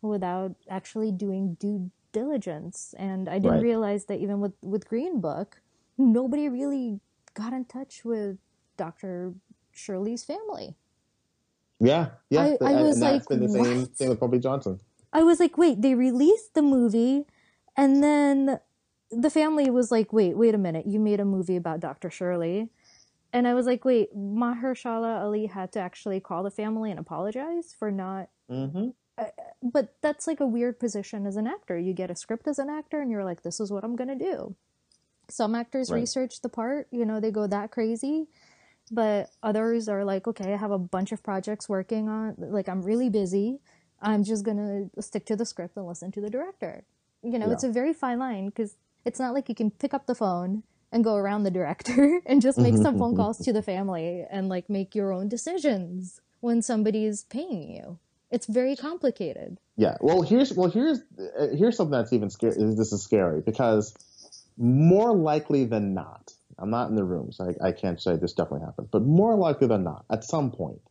[0.01, 3.63] without actually doing due diligence and i didn't right.
[3.63, 5.61] realize that even with with green book
[5.97, 6.99] nobody really
[7.33, 8.37] got in touch with
[8.77, 9.33] dr
[9.71, 10.75] shirley's family
[11.79, 13.95] yeah yeah I, I was and like, been the same what?
[13.95, 14.79] thing with Bumpy Johnson
[15.13, 17.25] i was like wait they released the movie
[17.77, 18.59] and then
[19.11, 22.69] the family was like wait wait a minute you made a movie about dr shirley
[23.31, 27.75] and I was like, wait, Mahershala Ali had to actually call the family and apologize
[27.77, 28.29] for not.
[28.49, 28.89] Mm-hmm.
[29.61, 31.77] But that's like a weird position as an actor.
[31.77, 34.07] You get a script as an actor, and you're like, this is what I'm going
[34.07, 34.55] to do.
[35.29, 35.99] Some actors right.
[35.99, 38.27] research the part, you know, they go that crazy.
[38.91, 42.81] But others are like, okay, I have a bunch of projects working on, like, I'm
[42.81, 43.59] really busy.
[44.01, 44.57] I'm just going
[44.95, 46.85] to stick to the script and listen to the director.
[47.21, 47.53] You know, yeah.
[47.53, 50.63] it's a very fine line because it's not like you can pick up the phone
[50.91, 54.49] and go around the director and just make some phone calls to the family and
[54.49, 57.99] like make your own decisions when somebody's paying you.
[58.31, 59.57] It's very complicated.
[59.75, 59.97] Yeah.
[60.01, 62.55] Well, here's well here's uh, here's something that's even scary.
[62.75, 63.95] This is scary because
[64.57, 68.33] more likely than not, I'm not in the room, so I, I can't say this
[68.33, 68.89] definitely happened.
[68.91, 70.81] But more likely than not, at some point,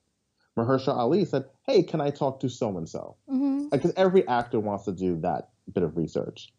[0.57, 3.17] Mahershala Ali said, "Hey, can I talk to so and so?"
[3.71, 6.53] Because every actor wants to do that bit of research,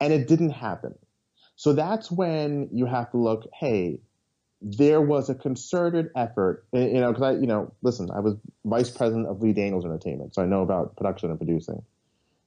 [0.00, 0.94] and it didn't happen.
[1.54, 4.00] So that's when you have to look, hey,
[4.60, 8.90] there was a concerted effort, you know, because I, you know, listen, I was vice
[8.90, 11.82] president of Lee Daniels Entertainment, so I know about production and producing.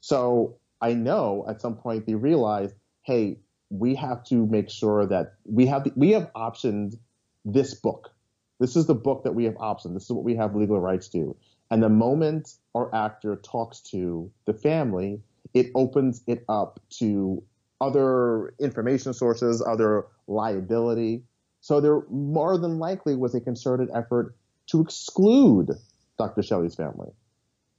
[0.01, 3.37] So I know at some point they realized, hey,
[3.69, 6.97] we have to make sure that we have the, we have optioned
[7.45, 8.11] this book.
[8.59, 9.93] This is the book that we have optioned.
[9.93, 11.35] This is what we have legal rights to.
[11.71, 15.21] And the moment our actor talks to the family,
[15.53, 17.41] it opens it up to
[17.79, 21.23] other information sources, other liability.
[21.61, 24.35] So there more than likely was a concerted effort
[24.67, 25.69] to exclude
[26.17, 26.41] Dr.
[26.41, 27.09] Shelley's family.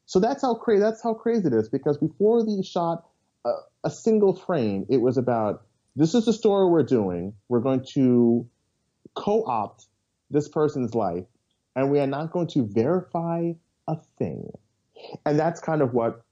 [0.07, 3.05] So that's how crazy that's how crazy it is because before the shot
[3.45, 3.51] a,
[3.85, 5.63] a single frame, it was about
[5.97, 7.35] this is the story we're doing.
[7.49, 8.49] We're going to
[9.15, 9.87] co-opt
[10.31, 11.27] this person's life,
[11.77, 13.53] and we are not going to verify
[13.89, 14.51] a thing.
[15.27, 16.25] And that's kind of what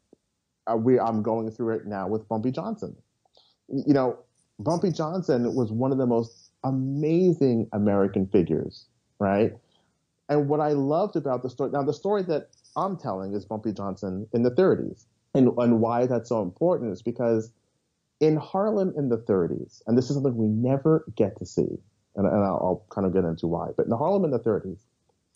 [0.67, 2.97] uh, we I'm going through it now with Bumpy Johnson
[3.71, 4.19] you know,
[4.59, 8.87] Bumpy Johnson was one of the most amazing American figures,
[9.19, 9.53] right?
[10.29, 13.73] And what I loved about the story, now the story that I'm telling is Bumpy
[13.73, 15.07] Johnson in the 30s.
[15.35, 17.53] And, and why that's so important is because
[18.21, 21.79] in Harlem in the 30s, and this is something we never get to see,
[22.17, 24.81] and, and I'll, I'll kind of get into why, but in Harlem in the 30s,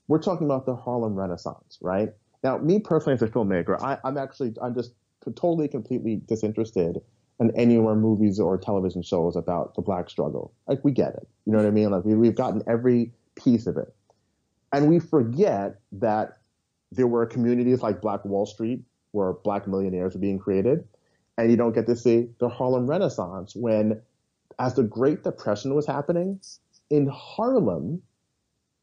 [0.08, 2.10] we're talking about the Harlem Renaissance, right?
[2.42, 4.92] Now, me personally as a filmmaker, I, I'm actually, I'm just
[5.34, 7.00] totally, completely disinterested
[7.40, 10.52] and any more movies or television shows about the black struggle.
[10.66, 11.26] Like we get it.
[11.46, 11.90] You know what I mean?
[11.90, 13.94] Like we, we've gotten every piece of it.
[14.72, 16.38] And we forget that
[16.92, 20.84] there were communities like Black Wall Street where black millionaires were being created.
[21.38, 24.00] And you don't get to see the Harlem Renaissance when,
[24.58, 26.40] as the Great Depression was happening,
[26.90, 28.02] in Harlem,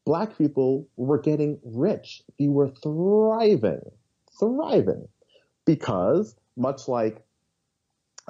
[0.04, 2.22] black people were getting rich.
[2.38, 3.80] They were thriving,
[4.38, 5.08] thriving.
[5.64, 7.22] Because, much like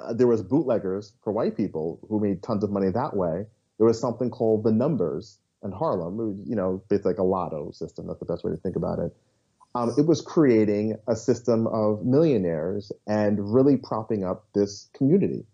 [0.03, 3.45] uh, there was bootleggers for white people who made tons of money that way.
[3.77, 6.43] There was something called the numbers in Harlem.
[6.45, 8.07] You know, it's like a lotto system.
[8.07, 9.15] That's the best way to think about it.
[9.75, 15.45] Um, it was creating a system of millionaires and really propping up this community.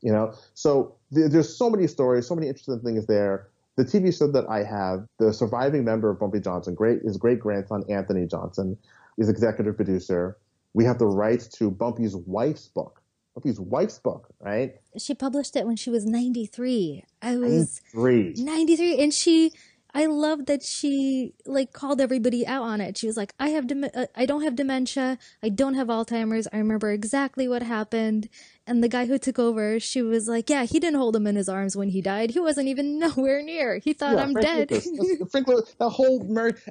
[0.00, 3.48] You know, so th- there's so many stories, so many interesting things there.
[3.76, 7.38] The TV show that I have, the surviving member of Bumpy Johnson, great his great
[7.38, 8.76] grandson Anthony Johnson,
[9.18, 10.36] is executive producer.
[10.74, 12.99] We have the rights to Bumpy's wife's book,
[13.40, 14.74] Buffy's wife's book, right?
[14.98, 17.04] She published it when she was 93.
[17.22, 18.34] I was 93.
[18.44, 19.52] 93 and she
[19.94, 22.96] I love that she like called everybody out on it.
[22.96, 25.18] She was like, "I have dem- uh, I don't have dementia.
[25.42, 26.46] I don't have Alzheimer's.
[26.52, 28.28] I remember exactly what happened."
[28.66, 31.36] And the guy who took over, she was like, "Yeah, he didn't hold him in
[31.36, 32.30] his arms when he died.
[32.30, 33.78] He wasn't even nowhere near.
[33.78, 34.82] He thought yeah, I'm Frank dead."
[35.30, 35.46] Frank,
[35.78, 36.20] the whole.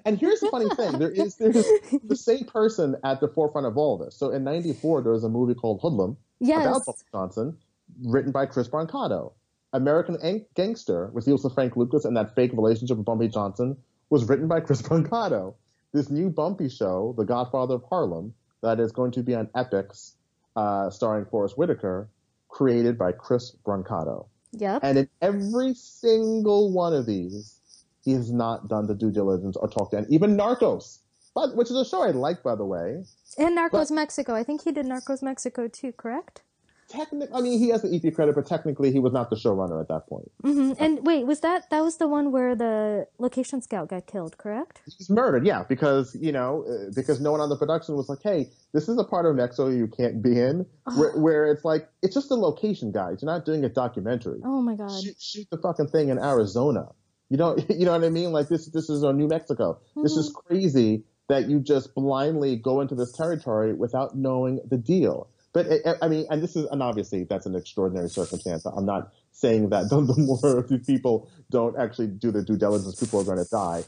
[0.05, 1.67] And here's the funny thing: there is there's
[2.03, 4.15] the same person at the forefront of all this.
[4.15, 6.65] So in '94, there was a movie called Hoodlum yes.
[6.65, 7.58] about Bumpy Johnson,
[8.04, 9.34] written by Chris Brancato.
[9.71, 13.78] American Gangster, which deals with Frank Lucas and that fake relationship with Bumpy Johnson,
[14.10, 15.54] was written by Chris Brancato.
[15.93, 20.13] This new Bumpy show, The Godfather of Harlem, that is going to be on Epix,
[20.56, 22.10] uh, starring Forest Whitaker,
[22.47, 24.28] created by Chris Brancato.
[24.54, 24.82] Yep.
[24.84, 27.60] And in every single one of these,
[28.04, 30.99] he has not done the due diligence or talked to any, even Narcos,
[31.34, 33.04] but which is a show I like, by the way.
[33.38, 34.34] And Narcos Mexico.
[34.34, 36.42] I think he did Narcos Mexico too, correct?
[36.89, 39.80] Technically, I mean, he has the EP credit, but technically, he was not the showrunner
[39.80, 40.32] at that point.
[40.42, 44.39] hmm And wait, was that that was the one where the location scout got killed,
[44.39, 44.82] correct?
[44.98, 48.24] He's murdered, yeah, because you know, uh, because no one on the production was like,
[48.24, 50.65] "Hey, this is a part of Mexico you can't be in,"
[50.98, 53.20] where, where it's like it's just a location, guys.
[53.22, 54.42] You're not doing a documentary.
[54.44, 54.89] Oh my god.
[55.00, 56.88] shoot, shoot the fucking thing in Arizona.
[57.30, 58.32] You know, you know what I mean?
[58.32, 59.80] Like this, this is on New Mexico.
[59.96, 65.30] This is crazy that you just blindly go into this territory without knowing the deal.
[65.54, 65.68] But
[66.02, 68.65] I- mean, and this is, and obviously that's an extraordinary circumstance.
[68.65, 73.24] I'm not saying that the, more people don't actually do the due diligence, people are
[73.24, 73.84] going to die.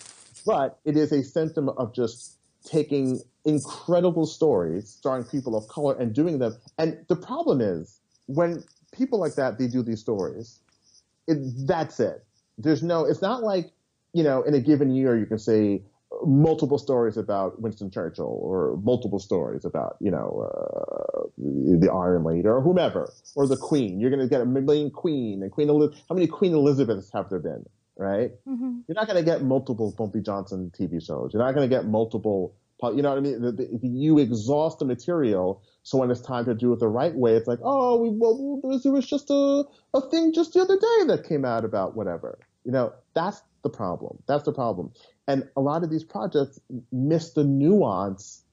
[0.45, 6.13] But it is a symptom of just taking incredible stories starring people of color and
[6.13, 6.56] doing them.
[6.77, 10.60] And the problem is when people like that, they do these stories,
[11.27, 12.23] it, that's it.
[12.58, 13.71] There's no, it's not like,
[14.13, 15.82] you know, in a given year, you can say
[16.24, 22.47] multiple stories about Winston Churchill or multiple stories about, you know, uh, the Iron Lady
[22.47, 24.00] or whomever, or the Queen.
[24.00, 26.04] You're going to get a million Queen and Queen Elizabeth.
[26.10, 27.65] How many Queen Elizabeths have there been,
[27.97, 28.32] right?
[28.45, 31.32] hmm You're not going to get multiple Bumpy Johnson TV shows.
[31.34, 33.41] You're not going to get multiple, you know what I mean?
[33.41, 35.63] The, the, you exhaust the material.
[35.84, 38.60] So when it's time to do it the right way, it's like, oh, we, well,
[38.62, 41.65] there was, there was just a, a thing just the other day that came out
[41.65, 42.38] about whatever.
[42.63, 44.21] You know, that's the problem.
[44.28, 44.91] That's the problem.
[45.31, 46.59] And a lot of these projects
[46.91, 48.43] miss the nuance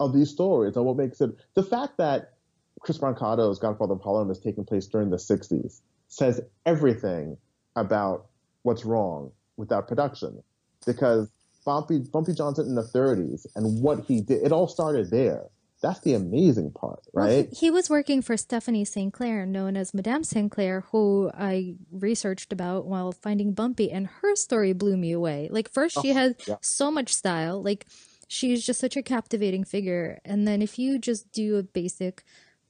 [0.00, 2.32] of these stories and what makes it the fact that
[2.80, 7.36] Chris Brancato's Godfather of Harlem is taking place during the 60s says everything
[7.76, 8.26] about
[8.62, 10.42] what's wrong with that production
[10.84, 11.30] because
[11.64, 15.44] Bumpy, Bumpy Johnson in the 30s and what he did, it all started there.
[15.84, 17.48] That's the amazing part, Well, right?
[17.50, 19.12] he, he was working for Stephanie St.
[19.12, 20.50] Clair, known as Madame St.
[20.50, 25.48] Clair, who I researched about while finding Bumpy, and her story blew me away.
[25.50, 26.56] Like, first, she oh, had yeah.
[26.62, 27.62] so much style.
[27.62, 27.86] Like,
[28.28, 30.20] she's just such a captivating figure.
[30.24, 32.24] And then, if you just do a basic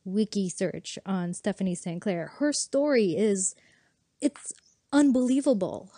[0.04, 2.02] wiki search on Stephanie St.
[2.02, 3.54] Clair, her story is
[4.20, 4.52] it's
[4.92, 5.92] unbelievable.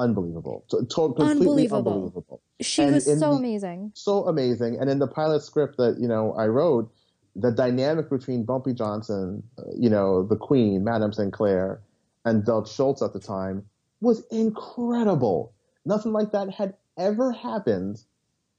[0.00, 0.64] Unbelievable.
[0.70, 1.92] To- completely Unbelievable.
[1.92, 2.40] unbelievable.
[2.60, 3.92] She And was so the- amazing.
[3.94, 4.78] so amazing.
[4.80, 6.90] And in the pilot script that you know I wrote,
[7.36, 11.32] the dynamic between Bumpy Johnson, uh, you know, the Queen, Madame St.
[11.32, 11.80] Clair,
[12.24, 13.64] and Dutch Schultz at the time
[14.00, 15.52] was incredible.
[15.84, 18.02] Nothing like that had ever happened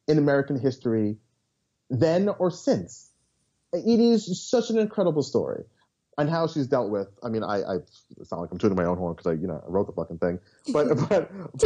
[0.08, 1.18] in American history
[1.90, 3.10] then or since.
[3.74, 5.64] It is such an incredible story.
[6.18, 7.08] And how she's dealt with.
[7.24, 7.74] I mean, I, I
[8.36, 10.40] like I'm tooting my own horn because I, you know, I wrote the fucking thing.
[10.74, 11.32] But, but,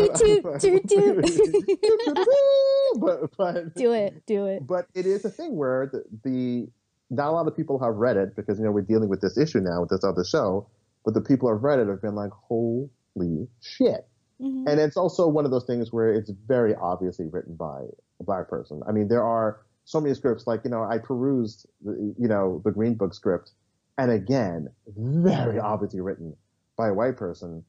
[2.99, 4.65] but- but, Do it, do it.
[4.67, 6.67] but it is a thing where the, the
[7.10, 9.38] not a lot of people have read it because you know we're dealing with this
[9.38, 10.67] issue now with this other show,
[11.03, 14.08] but the people who have read it have been like, holy shit.
[14.41, 14.67] Mhm.
[14.67, 17.84] And it's also one of those things where it's very obviously written by
[18.19, 18.81] a black person.
[18.88, 22.60] I mean, there are so many scripts, like, you know, I perused, the, you know,
[22.65, 23.51] the Green Book script,
[23.97, 26.36] and again, very obviously written
[26.77, 27.63] by a white person.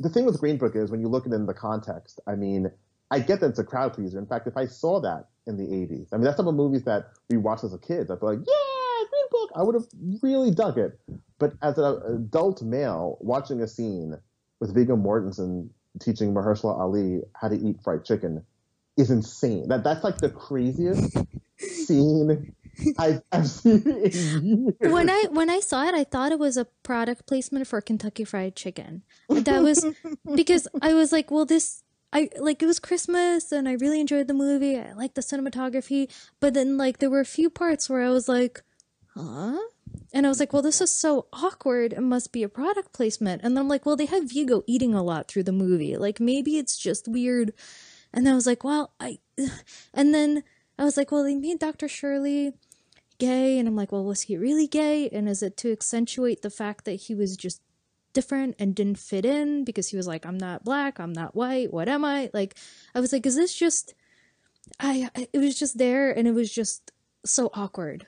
[0.00, 2.34] The thing with Green Book is when you look at it in the context, I
[2.34, 2.70] mean,
[3.10, 4.18] I get that it's a crowd pleaser.
[4.18, 6.62] In fact, if I saw that in the 80s, I mean, that's some of the
[6.62, 8.10] movies that we watched as a kid.
[8.10, 9.50] I'd be like, yeah, Green Book.
[9.56, 9.86] I would have
[10.22, 10.98] really dug it.
[11.38, 14.16] But as an adult male watching a scene
[14.60, 18.44] with Viggo Mortensen teaching Mahershala Ali how to eat fried chicken
[18.96, 19.68] is insane.
[19.68, 21.16] That that's like the craziest
[21.58, 22.54] scene
[22.98, 24.92] I've, I've seen in years.
[24.92, 28.24] when I when I saw it, I thought it was a product placement for Kentucky
[28.24, 29.02] Fried Chicken.
[29.28, 29.84] That was
[30.34, 34.28] because I was like, well, this I like it was Christmas and I really enjoyed
[34.28, 34.78] the movie.
[34.78, 36.10] I liked the cinematography,
[36.40, 38.62] but then like there were a few parts where I was like,
[39.14, 39.58] huh?
[40.12, 41.92] And I was like, well, this is so awkward.
[41.92, 43.42] It must be a product placement.
[43.42, 45.96] And then I'm like, well, they have Viggo eating a lot through the movie.
[45.96, 47.52] Like maybe it's just weird.
[48.12, 49.18] And then I was like, well, I,
[49.94, 50.44] and then
[50.78, 51.88] I was like, well, they made Dr.
[51.88, 52.54] Shirley
[53.18, 53.58] gay.
[53.58, 55.08] And I'm like, well, was he really gay?
[55.10, 57.60] And is it to accentuate the fact that he was just
[58.12, 61.72] different and didn't fit in because he was like, I'm not black, I'm not white,
[61.72, 62.30] what am I?
[62.32, 62.56] Like,
[62.94, 63.94] I was like, is this just,
[64.80, 66.90] I, it was just there and it was just
[67.24, 68.06] so awkward.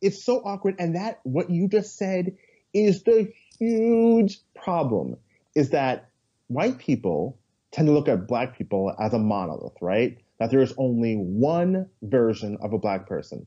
[0.00, 2.36] it's so awkward and that what you just said
[2.72, 5.16] is the huge problem
[5.54, 6.08] is that
[6.48, 7.38] white people
[7.72, 11.88] tend to look at black people as a monolith right that there is only one
[12.02, 13.46] version of a black person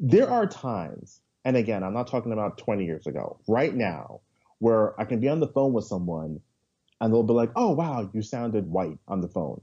[0.00, 4.20] there are times and again i'm not talking about 20 years ago right now
[4.58, 6.40] where i can be on the phone with someone
[7.00, 9.60] and they'll be like oh wow you sounded white on the phone.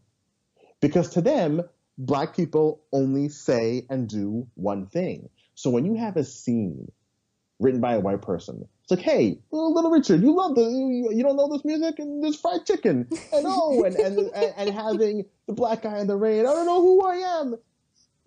[0.79, 1.63] Because to them
[1.97, 5.29] black people only say and do one thing.
[5.55, 6.91] So when you have a scene
[7.59, 11.35] written by a white person, it's like, hey, little Richard, you love the, you, don't
[11.35, 15.53] know this music and this fried chicken and oh, and, and, and, and having the
[15.53, 17.55] black guy in the rain, I don't know who I am.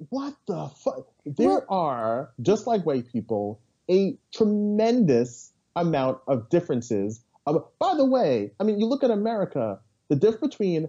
[0.09, 1.07] What the fuck?
[1.27, 7.21] There are, just like white people, a tremendous amount of differences.
[7.47, 9.79] Of, by the way, I mean, you look at America,
[10.09, 10.89] the difference between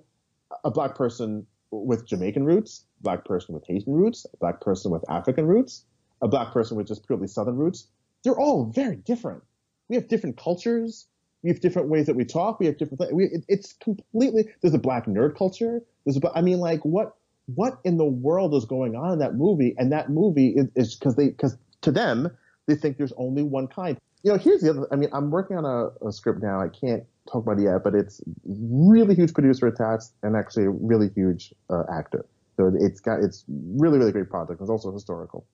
[0.63, 5.03] a black person with Jamaican roots, black person with Haitian roots, a black person with
[5.09, 5.85] African roots,
[6.21, 7.87] a black person with just purely Southern roots,
[8.23, 9.43] they're all very different.
[9.89, 11.07] We have different cultures.
[11.43, 12.59] We have different ways that we talk.
[12.59, 13.13] We have different.
[13.13, 14.47] We, it, it's completely.
[14.61, 15.81] There's a black nerd culture.
[16.05, 16.31] There's a.
[16.35, 17.15] I mean, like what
[17.55, 19.75] what in the world is going on in that movie?
[19.77, 22.29] And that movie is because they because to them
[22.67, 23.97] they think there's only one kind.
[24.23, 24.87] You know, here's the other.
[24.91, 26.61] I mean, I'm working on a, a script now.
[26.61, 30.69] I can't talk about it yet, but it's really huge producer attached and actually a
[30.69, 32.25] really huge uh, actor.
[32.57, 34.61] So it's got it's really really great project.
[34.61, 35.45] It's also historical.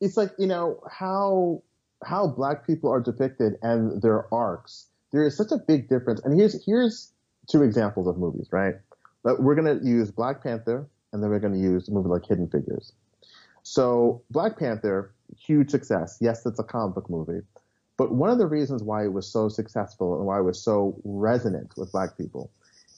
[0.00, 1.62] It's like you know how
[2.04, 4.86] how black people are depicted and their arcs.
[5.12, 6.20] There is such a big difference.
[6.24, 7.12] And here's here's
[7.50, 8.74] two examples of movies, right?
[9.22, 12.48] But we're gonna use Black Panther and then we're gonna use a movie like Hidden
[12.48, 12.92] Figures.
[13.62, 16.18] So Black Panther, huge success.
[16.20, 17.40] Yes, it's a comic book movie.
[17.96, 21.00] But one of the reasons why it was so successful and why it was so
[21.04, 22.50] resonant with black people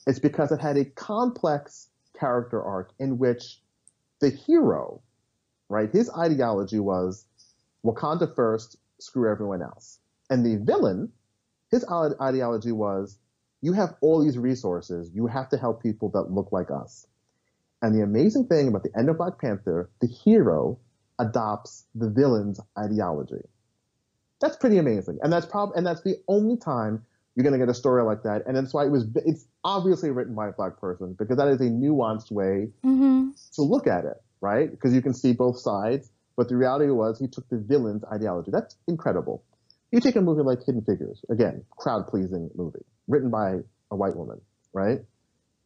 [0.09, 3.61] is because it had a complex character arc in which
[4.19, 5.01] the hero,
[5.69, 7.25] right, his ideology was
[7.85, 10.01] Wakanda first, screw everyone else.
[10.29, 11.13] And the villain,
[11.71, 13.17] his ideology was
[13.61, 17.07] you have all these resources, you have to help people that look like us.
[17.83, 20.79] And the amazing thing about the end of Black Panther, the hero
[21.19, 23.43] adopts the villain's ideology.
[24.41, 27.05] That's pretty amazing, and that's prob- and that's the only time
[27.35, 28.43] you're going to get a story like that.
[28.47, 29.07] And that's why it was.
[29.25, 33.31] It's obviously written by a black person because that is a nuanced way mm-hmm.
[33.55, 34.71] to look at it, right?
[34.71, 36.11] Because you can see both sides.
[36.37, 38.51] But the reality was he took the villain's ideology.
[38.53, 39.43] That's incredible.
[39.91, 43.59] You take a movie like Hidden Figures, again, crowd pleasing movie, written by
[43.91, 44.41] a white woman,
[44.73, 45.01] right?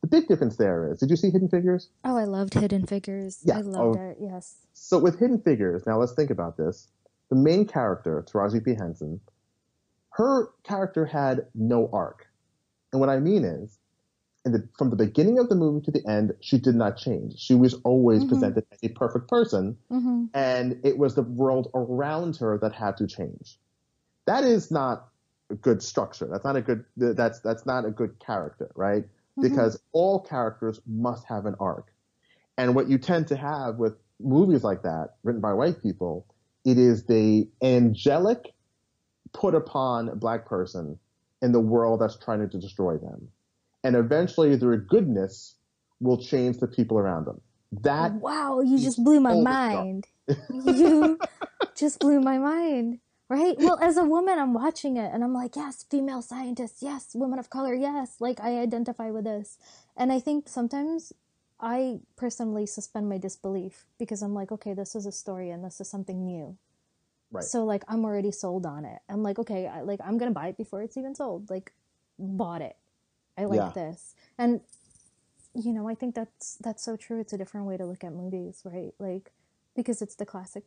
[0.03, 1.89] The big difference there is, did you see Hidden Figures?
[2.05, 3.39] Oh, I loved Hidden Figures.
[3.45, 3.59] Yeah.
[3.59, 4.11] I loved oh.
[4.11, 4.57] it, yes.
[4.73, 6.89] So with Hidden Figures, now let's think about this
[7.31, 8.75] the main character, Taraji P.
[8.75, 9.19] Henson,
[10.11, 12.27] her character had no arc.
[12.93, 13.79] And what I mean is,
[14.45, 17.39] the, from the beginning of the movie to the end, she did not change.
[17.39, 18.29] She was always mm-hmm.
[18.29, 20.25] presented as a perfect person, mm-hmm.
[20.35, 23.57] and it was the world around her that had to change.
[24.27, 25.09] That is not
[25.49, 26.27] a good structure.
[26.31, 26.85] That's not a good.
[26.97, 29.05] That's that's not a good character, right?
[29.39, 29.49] Mm-hmm.
[29.49, 31.93] Because all characters must have an arc,
[32.59, 36.27] and what you tend to have with movies like that, written by white people,
[36.65, 38.53] it is the angelic
[39.33, 40.99] put upon black person
[41.41, 43.29] in the world that's trying to destroy them.
[43.83, 45.57] And eventually their goodness
[46.01, 47.41] will change the people around them.
[47.81, 50.07] That Wow, you just blew my mind.
[50.51, 51.19] you
[51.75, 52.99] just blew my mind.
[53.33, 53.57] Right?
[53.59, 57.39] Well, as a woman, I'm watching it and I'm like, yes, female scientists, yes, women
[57.39, 59.57] of color, yes, like I identify with this.
[59.97, 61.15] And I think sometimes
[61.59, 65.81] I personally suspend my disbelief because I'm like, okay, this is a story and this
[65.81, 66.59] is something new.
[67.31, 67.43] Right.
[67.43, 69.01] So like I'm already sold on it.
[69.09, 71.49] I'm like, okay, I, like I'm gonna buy it before it's even sold.
[71.49, 71.73] Like,
[72.19, 72.77] bought it.
[73.39, 73.71] I like yeah.
[73.75, 74.61] this, and
[75.55, 77.19] you know, I think that's that's so true.
[77.19, 78.93] It's a different way to look at movies, right?
[78.99, 79.33] Like,
[79.75, 80.65] because it's the classic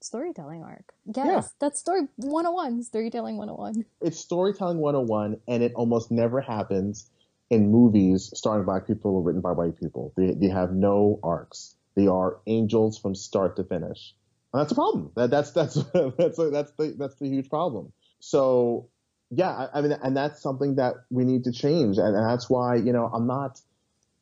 [0.00, 0.92] storytelling arc.
[1.06, 1.42] Yes, yeah.
[1.60, 3.84] that's story 101, storytelling 101.
[4.00, 7.10] It's storytelling 101, and it almost never happens
[7.50, 10.12] in movies starring black people or written by white people.
[10.16, 11.76] They, they have no arcs.
[11.94, 14.14] They are angels from start to finish.
[14.52, 15.12] And that's a problem.
[15.16, 15.74] That, that's that's
[16.18, 17.92] that's a, that's the that's the huge problem.
[18.20, 18.88] So
[19.30, 22.48] yeah, I, I, mean, and that's something that we need to change, and, and that's
[22.48, 23.60] why you know I'm not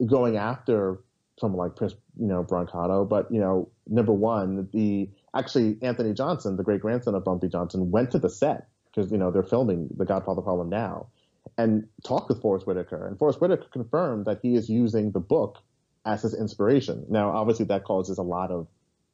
[0.05, 0.99] going after
[1.39, 6.57] someone like Chris, you know, Brancato, but you know, number one, the actually Anthony Johnson,
[6.57, 9.89] the great grandson of Bumpy Johnson, went to the set because you know they're filming
[9.97, 11.09] The Godfather of Harlem now,
[11.59, 13.07] and talked with Forest Whitaker.
[13.07, 15.59] And Forest Whitaker confirmed that he is using the book
[16.05, 17.07] as his inspiration.
[17.09, 18.69] Now, obviously, that causes a lot of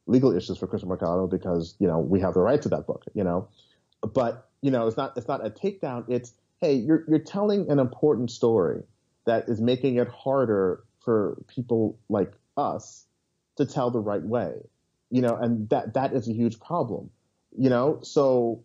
[0.07, 3.03] legal issues for Chris Brancato because you know we have the right to that book.
[3.13, 3.47] You know,
[4.13, 6.05] but you know it's not it's not a takedown.
[6.07, 8.83] It's hey, you're you're telling an important story
[9.25, 13.05] that is making it harder for people like us
[13.57, 14.53] to tell the right way.
[15.11, 17.11] You know, and that that is a huge problem.
[17.55, 18.63] You know, so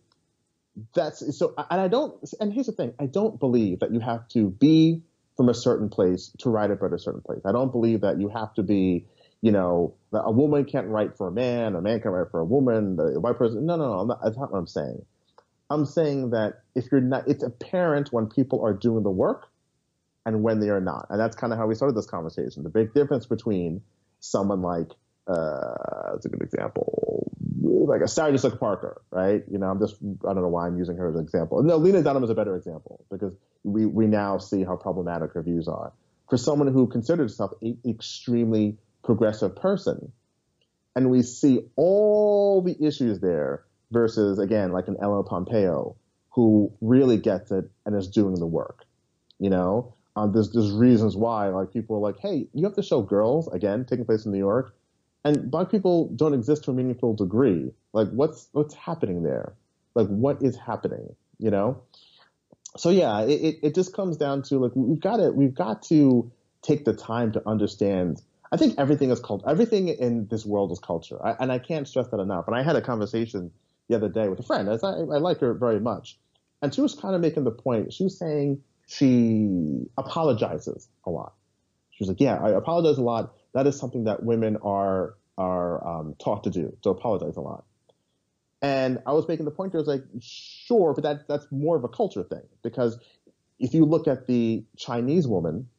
[0.95, 4.27] that's so and I don't and here's the thing I don't believe that you have
[4.29, 5.01] to be
[5.35, 7.41] from a certain place to write about a certain place.
[7.45, 9.05] I don't believe that you have to be,
[9.41, 12.39] you know, that a woman can't write for a man, a man can't write for
[12.39, 13.65] a woman, the white person.
[13.65, 15.05] No, no, no, not, that's not what I'm saying.
[15.69, 19.47] I'm saying that if you're not, it's apparent when people are doing the work
[20.25, 21.07] and when they are not.
[21.09, 22.63] And that's kind of how we started this conversation.
[22.63, 23.81] The big difference between
[24.19, 24.89] someone like,
[25.27, 27.29] uh, that's a good example,
[27.61, 29.43] like a Sarah Jessica Parker, right?
[29.51, 29.95] You know, I'm just
[30.27, 31.61] I don't know why I'm using her as an example.
[31.63, 35.43] No, Lena Dunham is a better example because we we now see how problematic her
[35.43, 35.91] views are.
[36.29, 40.11] For someone who considers herself an extremely progressive person,
[40.95, 45.95] and we see all the issues there versus again like an Ellen Pompeo
[46.29, 48.85] who really gets it and is doing the work.
[49.39, 52.83] You know, um, there's there's reasons why like people are like, hey, you have to
[52.83, 54.73] show girls again taking place in New York
[55.27, 57.73] and black people don't exist to a meaningful degree.
[57.91, 59.53] Like what's what's happening there?
[59.93, 61.15] Like what is happening?
[61.37, 61.81] You know?
[62.77, 66.31] So yeah, it, it, just comes down to like we've got to we've got to
[66.61, 68.21] take the time to understand.
[68.53, 71.87] I think everything is called everything in this world is culture, I, and I can't
[71.87, 72.47] stress that enough.
[72.47, 73.51] And I had a conversation
[73.89, 74.69] the other day with a friend.
[74.69, 76.17] I, I like her very much,
[76.61, 77.91] and she was kind of making the point.
[77.91, 81.33] She was saying she apologizes a lot.
[81.91, 85.85] She was like, "Yeah, I apologize a lot, that is something that women are are
[85.87, 87.65] um, taught to do, to apologize a lot.
[88.61, 91.83] And I was making the point, I was like, sure, but that that's more of
[91.83, 92.99] a culture thing because
[93.59, 95.69] if you look at the Chinese woman,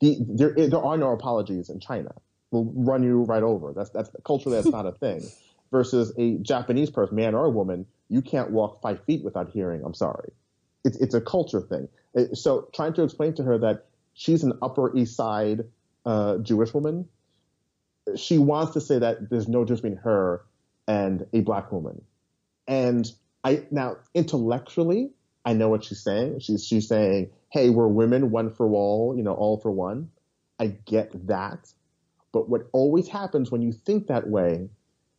[0.00, 2.14] the, there there are no apologies in China.
[2.50, 3.74] We'll run you right over.
[3.74, 5.22] That's that's culturally that's not a thing.
[5.70, 9.94] Versus a Japanese person, man or woman, you can't walk five feet without hearing "I'm
[9.94, 10.32] sorry."
[10.84, 11.88] It's it's a culture thing.
[12.34, 15.64] So trying to explain to her that she's an Upper East Side
[16.04, 17.08] uh, Jewish woman,
[18.16, 20.44] she wants to say that there's no difference between her
[20.88, 22.02] and a black woman.
[22.66, 23.10] And
[23.44, 25.10] I now intellectually,
[25.44, 26.40] I know what she's saying.
[26.40, 30.10] She's she's saying, "Hey, we're women, one for all, you know, all for one."
[30.58, 31.72] I get that,
[32.32, 34.68] but what always happens when you think that way,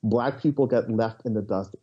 [0.04, 1.76] black people get left in the dust,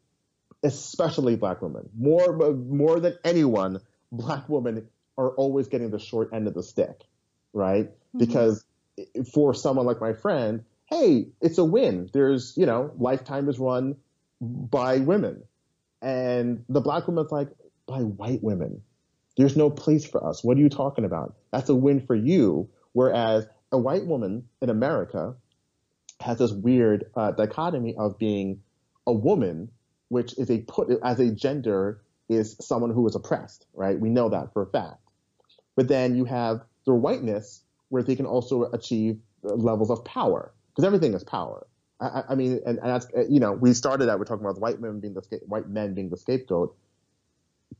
[0.62, 1.88] especially black women.
[1.98, 3.80] More more than anyone,
[4.12, 4.88] black women
[5.18, 7.02] are always getting the short end of the stick,
[7.52, 7.90] right?
[7.90, 8.18] Mm-hmm.
[8.18, 8.64] Because
[9.32, 12.10] for someone like my friend, hey, it's a win.
[12.12, 13.96] There's, you know, Lifetime is run
[14.40, 15.42] by women.
[16.02, 17.48] And the black woman's like,
[17.86, 18.82] by white women.
[19.36, 20.42] There's no place for us.
[20.42, 21.36] What are you talking about?
[21.52, 22.68] That's a win for you.
[22.92, 25.34] Whereas a white woman in America
[26.20, 28.62] has this weird uh, dichotomy of being
[29.06, 29.70] a woman,
[30.08, 33.98] which is a put as a gender is someone who is oppressed, right?
[33.98, 35.00] We know that for a fact.
[35.76, 40.84] But then you have their whiteness, where they can also achieve levels of power because
[40.84, 41.66] everything is power.
[42.00, 44.80] I, I mean, and, and, that's you know we started that we're talking about white
[44.80, 46.74] men being the white men being the scapegoat.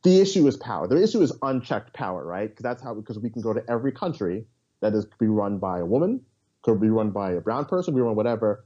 [0.02, 0.86] The issue is power.
[0.86, 2.48] The issue is unchecked power, right?
[2.48, 4.44] Because that's how because we can go to every country
[4.80, 6.20] that is be run by a woman,
[6.62, 8.64] could be run by a brown person, be run whatever,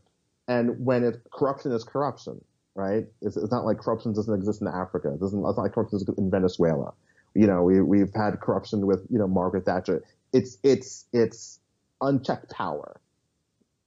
[0.49, 2.42] and when it corruption is corruption,
[2.74, 3.07] right?
[3.22, 5.12] It's, it's not like corruption doesn't exist in Africa.
[5.14, 5.38] It doesn't.
[5.38, 6.92] It's not like corruption exists in Venezuela.
[7.34, 10.03] You know, we we've had corruption with you know Margaret Thatcher
[10.35, 11.61] it's it's it's
[12.03, 13.01] unchecked power,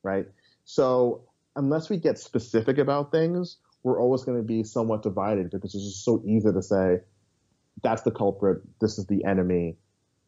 [0.01, 0.25] right?
[0.65, 1.25] So
[1.55, 5.83] unless we get specific about things, we're always going to be somewhat divided because it's
[5.83, 7.01] just so easy to say
[7.83, 9.75] that's the culprit, this is the enemy,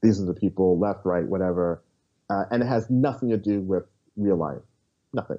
[0.02, 1.82] these are the people, left, right, whatever,
[2.30, 3.84] uh, and it has nothing to do with
[4.18, 4.62] real life,
[5.14, 5.38] nothing.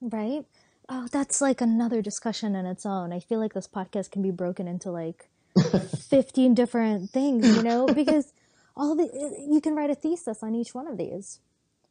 [0.00, 0.44] Right.
[0.88, 3.12] Oh, that's like another discussion in its own.
[3.12, 5.28] I feel like this podcast can be broken into like
[6.10, 8.32] 15 different things, you know, because
[8.76, 9.08] all the
[9.48, 11.40] you can write a thesis on each one of these.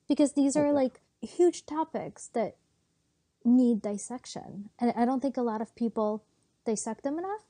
[0.08, 2.56] Because these are like huge topics that
[3.44, 4.70] need dissection.
[4.80, 6.24] And i don't think a lot of people
[6.66, 7.44] dissect them enough.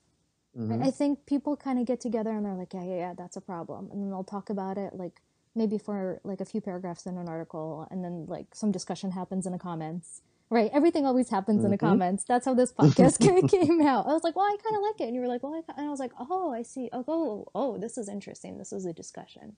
[0.58, 0.82] Mm-hmm.
[0.82, 3.42] i think people kind of get together and they're like yeah yeah yeah that's a
[3.42, 3.90] problem.
[3.92, 5.22] And then they'll talk about it like
[5.56, 9.46] maybe for like a few paragraphs in an article and then like some discussion happens
[9.46, 10.22] in the comments
[10.52, 10.72] Right.
[10.74, 11.66] Everything always happens mm-hmm.
[11.66, 11.88] in the mm-hmm.
[11.88, 12.24] comments.
[12.24, 13.20] That's how this podcast
[13.52, 14.08] came out.
[14.08, 15.06] I was like, well, I kind of like it.
[15.06, 16.89] And you were like, well, I, and I was like, oh, I see.
[16.91, 18.58] Oh, oh, oh, this is interesting.
[18.58, 19.56] This is a discussion.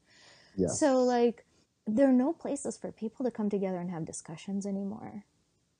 [0.55, 0.67] Yeah.
[0.67, 1.45] So, like,
[1.87, 5.23] there are no places for people to come together and have discussions anymore.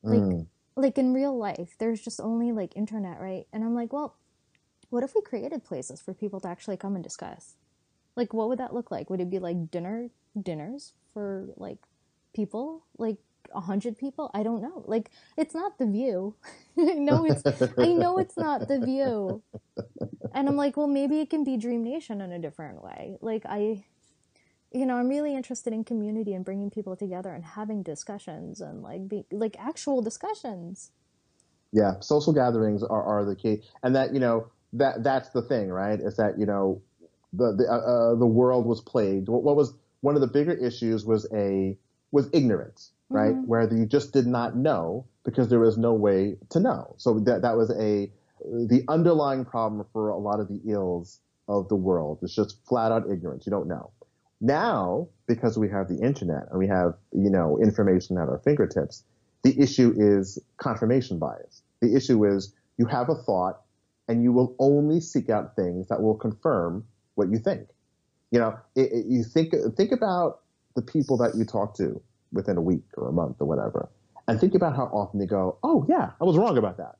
[0.03, 0.47] Like, mm.
[0.75, 3.45] like in real life, there's just only like internet, right?
[3.53, 4.15] And I'm like, well,
[4.89, 7.55] what if we created places for people to actually come and discuss?
[8.15, 9.09] Like, what would that look like?
[9.09, 10.09] Would it be like dinner
[10.39, 11.77] dinners for like
[12.33, 12.83] people?
[12.97, 13.17] Like,
[13.53, 14.31] a hundred people.
[14.33, 14.83] I don't know.
[14.85, 16.35] Like it's not the view.
[16.77, 17.43] I know it's
[17.77, 19.43] I know it's not the view.
[20.33, 23.17] And I'm like, well, maybe it can be Dream Nation in a different way.
[23.21, 23.83] Like I,
[24.71, 28.81] you know, I'm really interested in community and bringing people together and having discussions and
[28.81, 30.91] like be like actual discussions.
[31.73, 35.69] Yeah, social gatherings are, are the key, and that you know that that's the thing,
[35.69, 35.99] right?
[35.99, 36.81] Is that you know
[37.33, 39.29] the the uh, uh the world was plagued.
[39.29, 41.77] What, what was one of the bigger issues was a
[42.11, 43.33] was ignorance right?
[43.33, 43.47] Mm-hmm.
[43.47, 46.95] Where you just did not know because there was no way to know.
[46.97, 48.11] So that that was a
[48.43, 52.19] the underlying problem for a lot of the ills of the world.
[52.21, 53.45] It's just flat out ignorance.
[53.45, 53.91] You don't know.
[54.39, 59.03] Now, because we have the internet and we have you know information at our fingertips,
[59.43, 61.61] the issue is confirmation bias.
[61.81, 63.61] The issue is you have a thought
[64.07, 66.85] and you will only seek out things that will confirm
[67.15, 67.67] what you think.
[68.31, 70.39] You know, it, it, you think think about
[70.75, 72.01] the people that you talk to
[72.31, 73.89] within a week or a month or whatever,
[74.27, 76.97] and think about how often they go, "Oh yeah, I was wrong about that."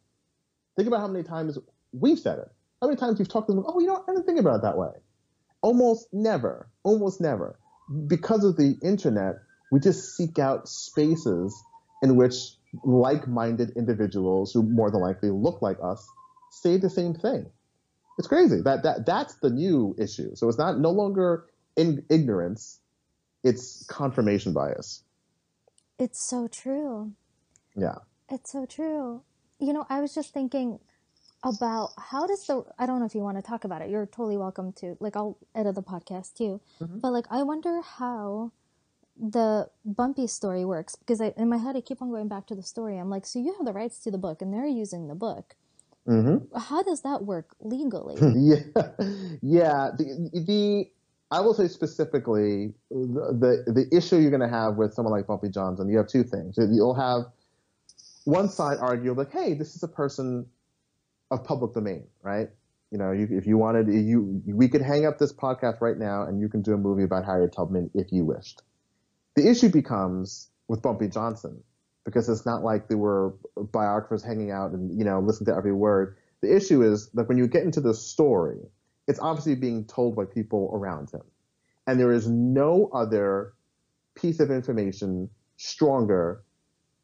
[0.75, 1.57] Think about how many times
[1.91, 2.51] we've said it.
[2.81, 3.63] How many times you've talked to them?
[3.67, 4.91] Oh, you know, I didn't think about it that way.
[5.61, 6.67] Almost never.
[6.83, 7.59] Almost never.
[8.07, 9.35] Because of the internet,
[9.71, 11.61] we just seek out spaces
[12.01, 16.07] in which like-minded individuals who more than likely look like us
[16.51, 17.45] say the same thing.
[18.17, 18.61] It's crazy.
[18.61, 20.35] That that that's the new issue.
[20.35, 22.79] So it's not no longer in ignorance,
[23.43, 25.03] it's confirmation bias.
[26.01, 27.11] It's so true.
[27.75, 27.99] Yeah.
[28.27, 29.21] It's so true.
[29.59, 30.79] You know, I was just thinking
[31.43, 33.91] about how does the I don't know if you want to talk about it.
[33.91, 34.97] You're totally welcome to.
[34.99, 36.59] Like I'll edit the podcast too.
[36.81, 36.99] Mm-hmm.
[37.01, 38.51] But like I wonder how
[39.15, 42.55] the Bumpy story works because I, in my head I keep on going back to
[42.55, 42.97] the story.
[42.97, 45.55] I'm like, so you have the rights to the book and they're using the book.
[46.07, 46.57] Mm-hmm.
[46.57, 48.15] How does that work legally?
[48.35, 48.63] yeah,
[49.43, 49.91] yeah.
[49.95, 50.89] The, the
[51.31, 55.27] I will say specifically the, the the issue you're going to have with someone like
[55.27, 55.89] Bumpy Johnson.
[55.89, 56.57] You have two things.
[56.57, 57.23] You'll have
[58.25, 60.45] one side argue like, hey, this is a person
[61.31, 62.49] of public domain, right?
[62.91, 66.23] You know, you, if you wanted, you we could hang up this podcast right now,
[66.23, 68.61] and you can do a movie about Harriet Tubman if you wished.
[69.35, 71.63] The issue becomes with Bumpy Johnson
[72.03, 75.73] because it's not like there were biographers hanging out and you know listening to every
[75.73, 76.17] word.
[76.41, 78.59] The issue is that when you get into the story,
[79.07, 81.23] it's obviously being told by people around him,
[81.87, 83.53] and there is no other
[84.15, 86.43] piece of information stronger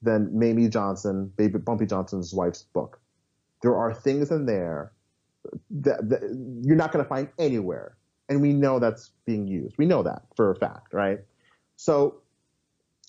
[0.01, 2.99] than Mayme Johnson, Baby Bumpy Johnson's wife's book.
[3.61, 4.91] There are things in there
[5.71, 7.97] that, that you're not going to find anywhere,
[8.29, 9.75] and we know that's being used.
[9.77, 11.19] We know that for a fact, right?
[11.75, 12.21] So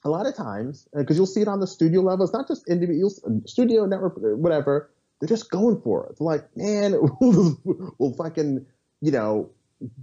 [0.05, 2.69] a lot of times, because you'll see it on the studio level, it's not just
[2.69, 3.11] individual
[3.47, 4.91] studio network, whatever.
[5.21, 6.19] They're just going for it.
[6.19, 7.59] They're like, man, we'll,
[7.99, 8.67] we'll fucking,
[9.01, 9.51] you know,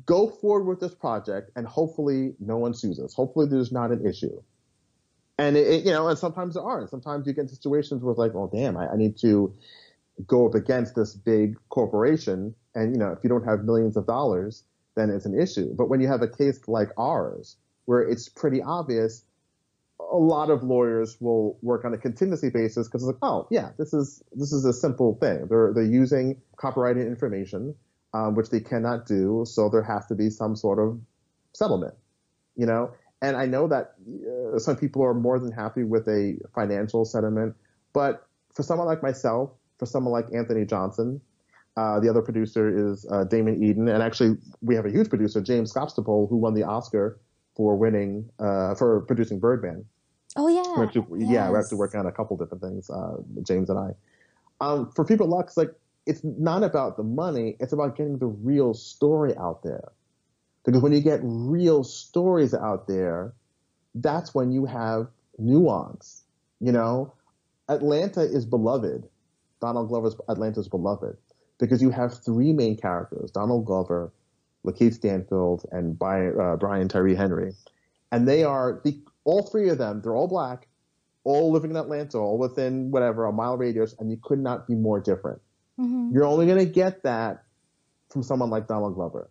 [0.06, 3.14] go forward with this project, and hopefully no one sues us.
[3.14, 4.42] Hopefully there's not an issue.
[5.38, 6.88] And it, it, you know, and sometimes there are.
[6.88, 9.54] Sometimes you get situations where it's like, oh damn, I, I need to
[10.26, 14.08] go up against this big corporation, and you know, if you don't have millions of
[14.08, 14.64] dollars,
[14.96, 15.74] then it's an issue.
[15.76, 19.26] But when you have a case like ours, where it's pretty obvious
[20.00, 23.70] a lot of lawyers will work on a contingency basis because it's like, oh yeah,
[23.78, 25.48] this is this is a simple thing.
[25.48, 27.76] They're they're using copyrighted information,
[28.16, 30.98] um, which they cannot do, so there has to be some sort of
[31.52, 31.94] settlement,
[32.56, 32.92] you know.
[33.22, 33.96] And I know that
[34.56, 37.56] uh, some people are more than happy with a financial settlement,
[37.92, 41.20] but for someone like myself, for someone like Anthony Johnson,
[41.76, 45.42] uh, the other producer is uh, Damon Eden, and actually we have a huge producer,
[45.42, 47.20] James Skotchdopole, who won the Oscar
[47.54, 49.84] for winning uh, for producing Birdman.
[50.38, 51.30] Oh yeah, actually, yes.
[51.30, 53.92] yeah, we're actually working on a couple different things, uh, James and I.
[54.62, 55.74] Um, for people like it's like
[56.06, 59.92] it's not about the money; it's about getting the real story out there.
[60.64, 63.34] Because when you get real stories out there,
[63.96, 66.24] that's when you have nuance.
[66.60, 67.14] You know,
[67.70, 69.08] Atlanta is beloved.
[69.62, 71.18] Donald Glover's Atlanta is beloved
[71.60, 74.12] because you have three main characters: Donald Glover,
[74.66, 77.54] LaKeith Stanfield, and Brian, uh, Brian Tyree Henry,
[78.12, 80.02] and they are the all three of them.
[80.02, 80.68] They're all black,
[81.24, 84.76] all living in Atlanta, all within whatever a mile radius, and you could not be
[84.76, 85.42] more different.
[85.80, 86.12] Mm-hmm.
[86.14, 87.44] You're only going to get that
[88.10, 89.30] from someone like Donald Glover,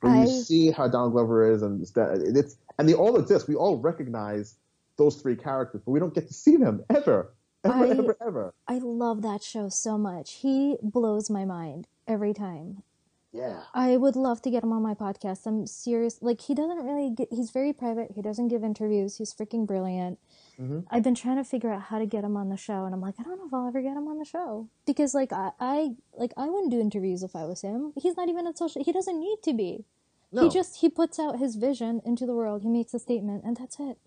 [0.00, 0.22] where I...
[0.22, 3.48] you see how Donald Glover is, and it's and they all exist.
[3.48, 4.54] We all recognize
[4.96, 7.34] those three characters, but we don't get to see them ever.
[7.64, 8.54] Ever, I, ever, ever.
[8.68, 10.34] I love that show so much.
[10.34, 12.84] He blows my mind every time.
[13.32, 13.62] Yeah.
[13.74, 15.44] I would love to get him on my podcast.
[15.44, 16.22] I'm serious.
[16.22, 18.12] Like, he doesn't really get, he's very private.
[18.14, 19.18] He doesn't give interviews.
[19.18, 20.18] He's freaking brilliant.
[20.60, 20.80] Mm-hmm.
[20.90, 23.00] I've been trying to figure out how to get him on the show, and I'm
[23.00, 25.50] like, I don't know if I'll ever get him on the show because, like, I,
[25.60, 27.92] I like I wouldn't do interviews if I was him.
[27.96, 28.82] He's not even a social.
[28.82, 29.84] He doesn't need to be.
[30.32, 30.42] No.
[30.42, 32.62] He just he puts out his vision into the world.
[32.62, 33.98] He makes a statement, and that's it.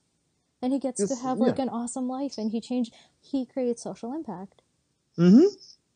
[0.61, 2.93] And he gets to have like an awesome life, and he changed.
[3.21, 4.61] He creates social impact.
[5.17, 5.47] Mm-hmm.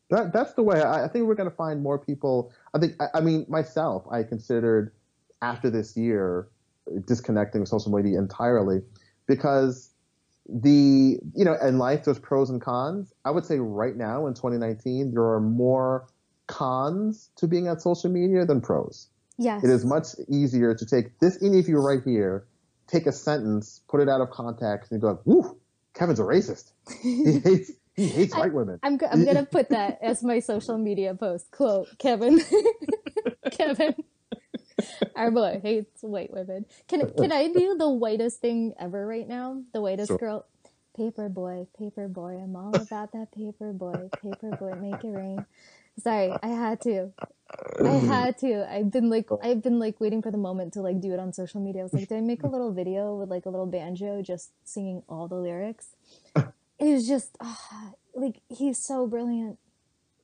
[0.08, 0.80] That that's the way.
[0.80, 2.50] I, I think we're going to find more people.
[2.74, 2.94] I think.
[3.00, 4.92] I, I, mean, myself, I considered
[5.42, 6.48] after this year
[7.06, 8.80] disconnecting social media entirely
[9.26, 9.90] because
[10.48, 13.12] the you know in life there's pros and cons.
[13.24, 16.06] I would say right now in 2019 there are more
[16.46, 19.08] cons to being on social media than pros.
[19.38, 19.64] Yes.
[19.64, 22.46] It is much easier to take this interview right here,
[22.86, 25.58] take a sentence, put it out of context, and go, "Woo,
[25.94, 26.72] Kevin's a racist.
[27.02, 28.78] He hates he hates white women.
[28.82, 31.50] I'm, I'm to put that as my social media post.
[31.50, 32.40] Quote, Kevin.
[33.50, 33.94] Kevin.
[35.14, 36.66] Our boy hates white women.
[36.88, 39.62] Can can I do the whitest thing ever right now?
[39.72, 40.18] The whitest sure.
[40.18, 40.46] girl.
[40.96, 42.40] Paper boy, paper boy.
[42.42, 44.74] I'm all about that paper boy, paper boy.
[44.80, 45.44] Make it rain.
[46.02, 47.12] Sorry, I had to.
[47.82, 48.70] I had to.
[48.70, 51.32] I've been like, I've been like waiting for the moment to like do it on
[51.32, 51.82] social media.
[51.82, 54.52] I was like, did I make a little video with like a little banjo just
[54.64, 55.88] singing all the lyrics?
[56.78, 57.54] It was just uh,
[58.14, 59.58] like he's so brilliant.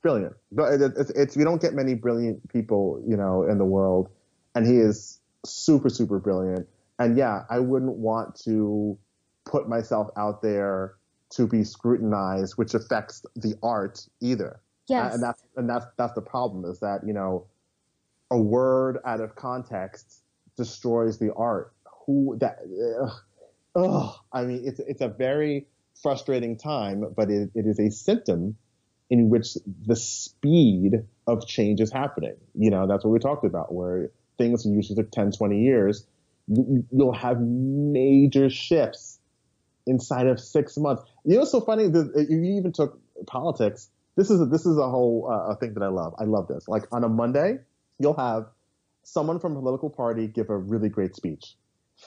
[0.02, 0.34] Brilliant.
[0.50, 4.10] But it's, it's we don't get many brilliant people, you know, in the world,
[4.54, 6.68] and he is super super brilliant.
[6.98, 8.98] And yeah, I wouldn't want to
[9.44, 10.94] put myself out there
[11.30, 14.60] to be scrutinized, which affects the art either.
[14.88, 15.14] Yes.
[15.14, 17.46] And that's and that's that's the problem is that you know
[18.30, 20.22] a word out of context
[20.56, 21.72] destroys the art.
[22.06, 22.58] Who that?
[23.74, 25.66] Oh, I mean, it's it's a very
[26.02, 28.56] frustrating time, but it, it is a symptom
[29.08, 32.36] in which the speed of change is happening.
[32.54, 36.06] You know, that's what we talked about, where things usually took 10, 20 years,
[36.48, 39.18] you'll have major shifts
[39.86, 41.02] inside of six months.
[41.24, 43.90] You know, so funny that you even took politics.
[44.16, 46.14] This is a, this is a whole uh, thing that I love.
[46.18, 46.68] I love this.
[46.68, 47.58] Like on a Monday,
[47.98, 48.46] you'll have
[49.02, 51.54] someone from a political party give a really great speech,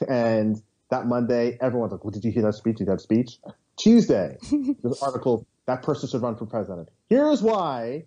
[0.08, 0.62] and
[0.92, 2.78] that Monday, everyone's like, "Well, did you hear that speech?
[2.78, 3.40] Did you hear that speech?"
[3.78, 4.38] Tuesday,
[4.84, 6.90] this article that person should run for president.
[7.10, 8.06] Here's why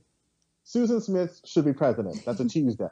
[0.65, 2.25] Susan Smith should be president.
[2.25, 2.89] That's a Tuesday.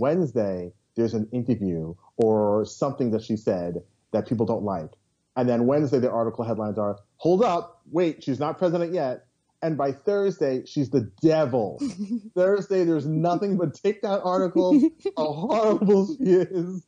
[0.00, 3.82] Wednesday, there's an interview or something that she said
[4.12, 4.90] that people don't like.
[5.36, 9.26] And then Wednesday, the article headlines are, hold up, wait, she's not president yet.
[9.62, 11.80] And by Thursday, she's the devil.
[12.34, 14.80] Thursday, there's nothing but take that article,
[15.16, 16.86] how horrible she is.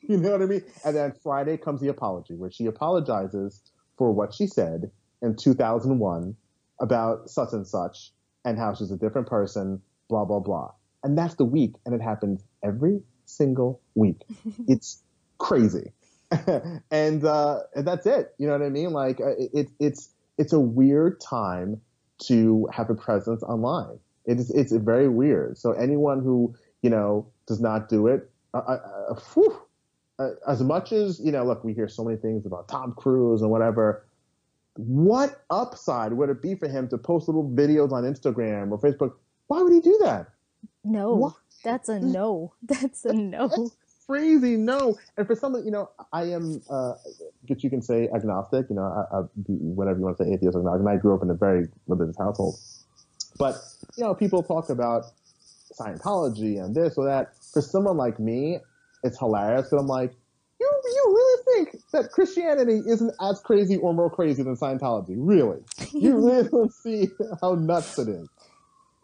[0.00, 0.64] You know what I mean?
[0.84, 3.62] And then Friday comes the apology, where she apologizes
[3.96, 4.90] for what she said
[5.22, 6.34] in 2001
[6.80, 8.12] about such and such
[8.44, 10.72] and how she's a different person, blah, blah, blah.
[11.04, 11.74] And that's the week.
[11.86, 14.22] And it happens every single week.
[14.68, 15.02] it's
[15.38, 15.92] crazy.
[16.90, 18.34] and, uh, and that's it.
[18.38, 18.92] You know what I mean?
[18.92, 21.80] Like uh, it, it's, it's a weird time
[22.24, 23.98] to have a presence online.
[24.26, 25.56] It is, it's very weird.
[25.56, 29.56] So anyone who, you know, does not do it, uh, uh, whew,
[30.18, 33.40] uh, as much as, you know, look, we hear so many things about Tom Cruise
[33.40, 34.04] and whatever.
[34.74, 39.14] What upside would it be for him to post little videos on Instagram or Facebook?
[39.46, 40.28] Why would he do that?
[40.88, 41.34] No, what?
[41.64, 42.54] that's a no.
[42.62, 43.48] That's a no.
[43.48, 43.76] That's
[44.06, 44.98] crazy no.
[45.16, 46.94] And for someone, you know, I am, uh,
[47.46, 50.56] but you can say agnostic, you know, I, I, whatever you want to say, atheist,
[50.56, 50.80] agnostic.
[50.80, 52.58] And I grew up in a very religious household.
[53.38, 53.56] But,
[53.96, 55.04] you know, people talk about
[55.78, 57.34] Scientology and this or that.
[57.52, 58.58] For someone like me,
[59.04, 60.12] it's hilarious because I'm like,
[60.60, 65.14] you, you really think that Christianity isn't as crazy or more crazy than Scientology?
[65.16, 65.60] Really?
[65.92, 67.08] You really don't see
[67.40, 68.28] how nuts it is.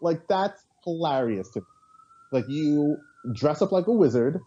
[0.01, 1.65] Like, that's hilarious to me.
[2.35, 2.97] Like, you
[3.33, 4.41] dress up like a wizard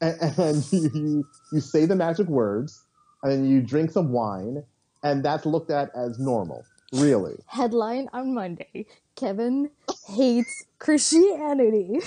[0.00, 2.84] and, and you, you, you say the magic words
[3.22, 4.62] and then you drink some wine
[5.02, 6.64] and that's looked at as normal.
[6.92, 7.34] Really.
[7.46, 9.70] Headline on Monday Kevin
[10.08, 12.00] hates Christianity.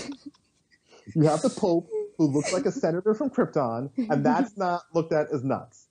[1.15, 5.11] you have the Pope who looks like a senator from Krypton, and that's not looked
[5.11, 5.87] at as nuts.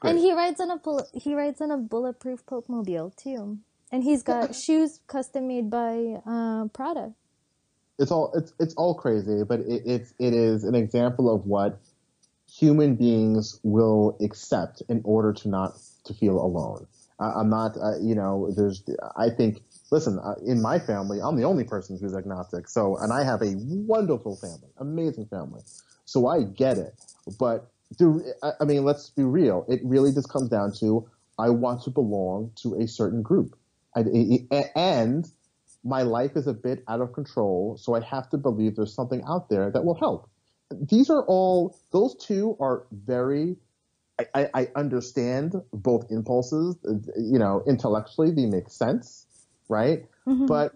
[0.00, 0.10] Great.
[0.10, 0.80] And he rides on a
[1.18, 3.58] he rides on a bulletproof Pope mobile too,
[3.90, 7.14] and he's got shoes custom made by uh, Prada.
[7.98, 11.78] It's all it's it's all crazy, but it, it's it is an example of what
[12.50, 16.86] human beings will accept in order to not to feel alone.
[17.20, 18.82] I'm not, uh, you know, there's,
[19.16, 22.68] I think, listen, uh, in my family, I'm the only person who's agnostic.
[22.68, 25.62] So, and I have a wonderful family, amazing family.
[26.06, 26.94] So I get it.
[27.38, 28.22] But do,
[28.60, 29.64] I mean, let's be real.
[29.68, 33.56] It really just comes down to, I want to belong to a certain group.
[33.96, 34.00] I,
[34.74, 35.24] and
[35.84, 37.76] my life is a bit out of control.
[37.78, 40.30] So I have to believe there's something out there that will help.
[40.70, 43.56] These are all, those two are very
[44.34, 46.76] I, I, understand both impulses.
[47.16, 49.26] You know, intellectually they make sense,
[49.68, 50.06] right?
[50.26, 50.46] Mm-hmm.
[50.46, 50.74] But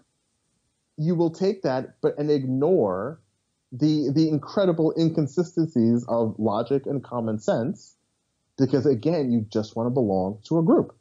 [0.97, 3.19] you will take that, but and ignore
[3.71, 7.95] the the incredible inconsistencies of logic and common sense,
[8.57, 10.95] because again, you just want to belong to a group.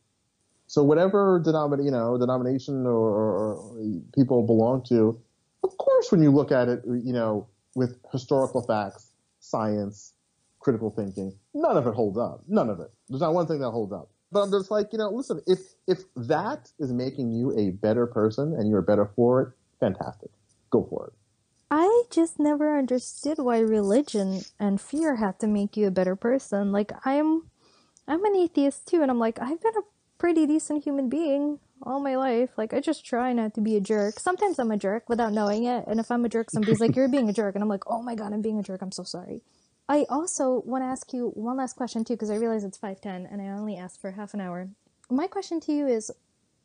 [0.68, 3.76] So whatever you know, denomination or, or
[4.14, 5.18] people belong to,
[5.64, 10.12] of course, when you look at it, you know, with historical facts, science,
[10.60, 11.32] critical thinking.
[11.54, 12.42] None of it holds up.
[12.48, 12.90] None of it.
[13.08, 14.10] There's not one thing that holds up.
[14.30, 18.06] But I'm just like, you know, listen, if if that is making you a better
[18.06, 19.48] person and you're better for it,
[19.80, 20.30] fantastic.
[20.70, 21.12] Go for it.
[21.70, 26.72] I just never understood why religion and fear have to make you a better person.
[26.72, 27.48] Like I'm
[28.06, 29.82] I'm an atheist too and I'm like I've been a
[30.18, 32.50] pretty decent human being all my life.
[32.56, 34.18] Like I just try not to be a jerk.
[34.18, 35.84] Sometimes I'm a jerk without knowing it.
[35.86, 38.02] And if I'm a jerk, somebody's like, You're being a jerk and I'm like, Oh
[38.02, 39.42] my god, I'm being a jerk, I'm so sorry.
[39.88, 43.00] I also want to ask you one last question too, because I realize it's five
[43.00, 44.68] ten, and I only asked for half an hour.
[45.08, 46.10] my question to you is,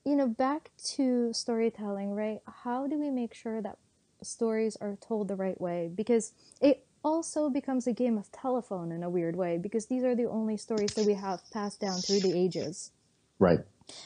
[0.04, 2.42] you know, back to storytelling, right?
[2.64, 3.78] How do we make sure that
[4.22, 5.90] stories are told the right way?
[5.96, 10.16] Because it also becomes a game of telephone in a weird way because these are
[10.16, 12.92] the only stories that we have passed down through the ages.
[13.40, 13.60] Right.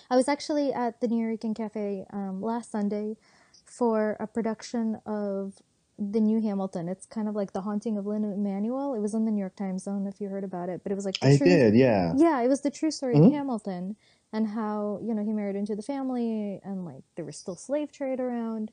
[0.10, 3.18] I was actually at the Nuyorican Cafe um, last Sunday
[3.66, 5.56] for a production of
[6.00, 6.88] the new Hamilton.
[6.88, 8.94] It's kind of like the haunting of Lin Manuel.
[8.94, 9.88] It was in the New York Times.
[9.88, 11.76] I don't know if you heard about it, but it was like I true, did,
[11.76, 12.14] yeah.
[12.16, 13.28] yeah, it was the true story Mhm.
[13.28, 13.96] of Hamilton
[14.32, 17.92] and how you know he married into the family and like there was still slave
[17.92, 18.72] trade around.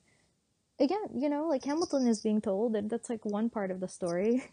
[0.81, 3.87] Again, you know, like Hamilton is being told, and that's like one part of the
[3.89, 4.43] story.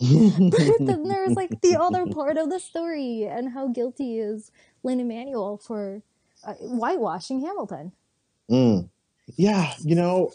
[0.00, 4.52] but then there's like the other part of the story and how guilty is
[4.84, 6.02] Lin Manuel for
[6.46, 7.92] uh, whitewashing Hamilton.
[8.50, 8.88] Mm.
[9.36, 10.32] Yeah, you know,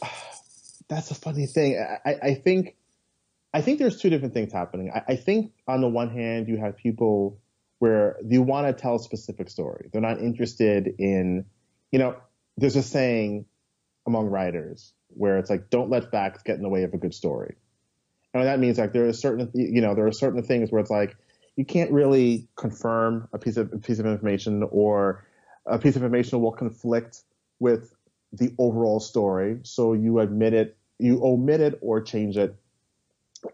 [0.89, 1.79] that's a funny thing.
[1.79, 2.75] I, I- I think,
[3.53, 4.91] I think there's two different things happening.
[4.93, 7.39] I, I think on the one hand, you have people
[7.79, 9.89] where they want to tell a specific story.
[9.93, 11.45] They're not interested in,
[11.91, 12.17] you know,
[12.57, 13.45] there's a saying
[14.05, 17.14] among writers where it's like, don't let facts get in the way of a good
[17.14, 17.55] story.
[18.34, 20.89] And that means like there are certain, you know, there are certain things where it's
[20.89, 21.16] like
[21.55, 25.26] you can't really confirm a piece of a piece of information or
[25.66, 27.24] a piece of information will conflict
[27.59, 27.93] with
[28.32, 29.59] the overall story.
[29.64, 32.55] So you admit it, you omit it or change it.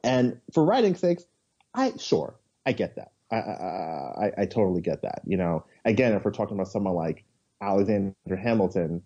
[0.03, 1.25] And for writing's sakes,
[1.73, 2.35] I sure
[2.65, 3.11] I get that.
[3.31, 5.21] I, I I I totally get that.
[5.25, 7.23] You know, again, if we're talking about someone like
[7.61, 9.01] Alexander Hamilton,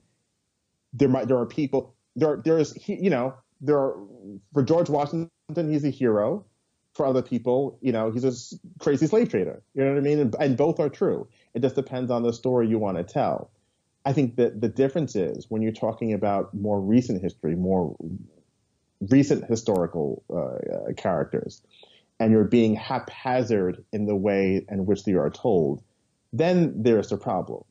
[0.94, 3.98] there might there are people there there's he- you know there are
[4.54, 6.46] for George Washington he's a hero.
[6.94, 8.34] For other people, you know, he's a
[8.80, 9.64] crazy slave trader.
[9.74, 10.20] You know what I mean?
[10.20, 11.26] And, and both are true.
[11.54, 13.50] It just depends on the story you want to tell.
[14.04, 17.96] I think that the difference is when you're talking about more recent history, more
[19.10, 20.36] recent historical uh,
[20.90, 21.62] uh, characters,
[22.20, 25.82] and you're being haphazard in the way in which they are told,
[26.34, 27.64] then there's the problem.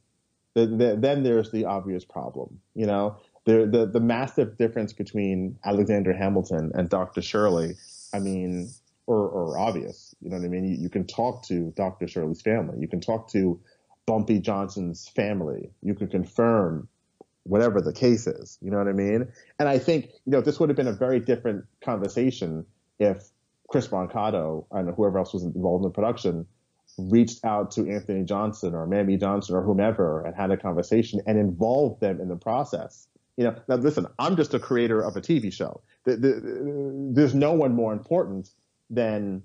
[0.54, 2.58] The, the, then there's the obvious problem.
[2.74, 7.22] You know, the, the the massive difference between Alexander Hamilton and Dr.
[7.22, 7.74] Shirley.
[8.12, 8.70] I mean,
[9.06, 10.14] or, or obvious.
[10.20, 10.64] You know what I mean?
[10.64, 12.06] You, you can talk to Dr.
[12.06, 12.78] Shirley's family.
[12.78, 13.60] You can talk to
[14.06, 15.70] Bumpy Johnson's family.
[15.82, 16.88] You can confirm
[17.44, 18.58] whatever the case is.
[18.60, 19.28] You know what I mean?
[19.58, 22.66] And I think, you know, this would have been a very different conversation
[22.98, 23.30] if
[23.68, 26.46] Chris Brancato and whoever else was involved in the production
[26.98, 31.38] reached out to Anthony Johnson or Mayme Johnson or whomever and had a conversation and
[31.38, 33.06] involved them in the process.
[33.40, 35.80] You know, now listen, I'm just a creator of a TV show.
[36.04, 38.50] The, the, there's no one more important
[38.90, 39.42] than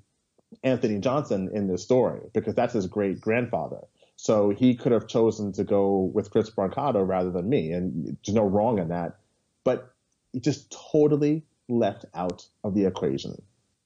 [0.65, 3.79] Anthony Johnson in this story because that's his great grandfather.
[4.17, 8.35] So he could have chosen to go with Chris Brancato rather than me, and there's
[8.35, 9.15] no wrong in that.
[9.63, 9.93] But
[10.33, 13.41] he just totally left out of the equation.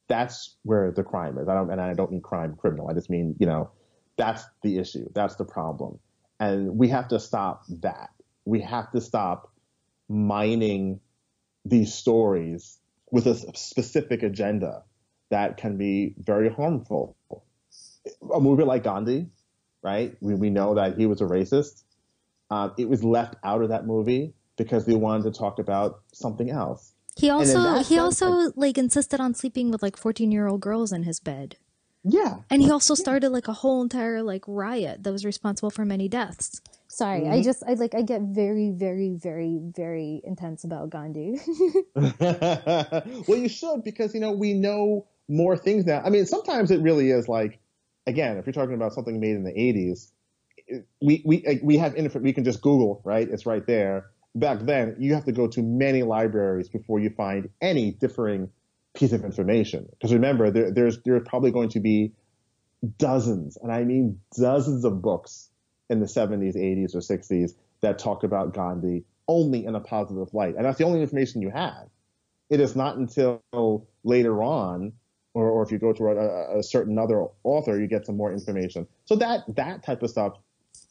[0.08, 1.48] That's where the crime is.
[1.48, 2.90] I don't, and I don't mean crime criminal.
[2.90, 3.70] I just mean you know,
[4.18, 5.08] that's the issue.
[5.14, 6.00] That's the problem,
[6.40, 8.10] and we have to stop that.
[8.46, 9.52] We have to stop
[10.10, 11.00] mining
[11.66, 12.80] these stories
[13.12, 14.84] with a specific agenda
[15.30, 17.16] that can be very harmful.
[18.34, 19.28] A movie like Gandhi,
[19.84, 20.16] right?
[20.20, 21.84] We, we know that he was a racist.
[22.50, 26.50] Um, it was left out of that movie because they wanted to talk about something
[26.50, 26.94] else.
[27.16, 31.58] He also he also like insisted on sleeping with like 14-year-old girls in his bed.
[32.04, 32.38] Yeah.
[32.50, 36.08] And he also started like a whole entire like riot that was responsible for many
[36.08, 36.62] deaths.
[36.90, 37.44] Sorry, I Mhm.
[37.44, 41.40] just I like I get very very very very intense about Gandhi.
[41.96, 46.02] well, you should because you know we know more things now.
[46.04, 47.60] I mean, sometimes it really is like,
[48.08, 50.12] again, if you're talking about something made in the '80s,
[51.02, 51.94] we we we have.
[52.16, 53.28] We can just Google, right?
[53.30, 54.08] It's right there.
[54.36, 58.50] Back then, you have to go to many libraries before you find any differing
[58.96, 59.88] piece of information.
[59.92, 62.14] Because remember, there, there's there's probably going to be
[62.98, 65.49] dozens, and I mean dozens of books
[65.90, 70.56] in the 70s, 80s, or 60s that talk about Gandhi only in a positive light,
[70.56, 71.88] and that's the only information you have.
[72.50, 73.42] It is not until
[74.04, 74.94] later on,
[75.34, 78.34] or, or if you go to a, a certain other author, you get some more
[78.34, 78.88] information.
[79.06, 80.34] So that that type of stuff,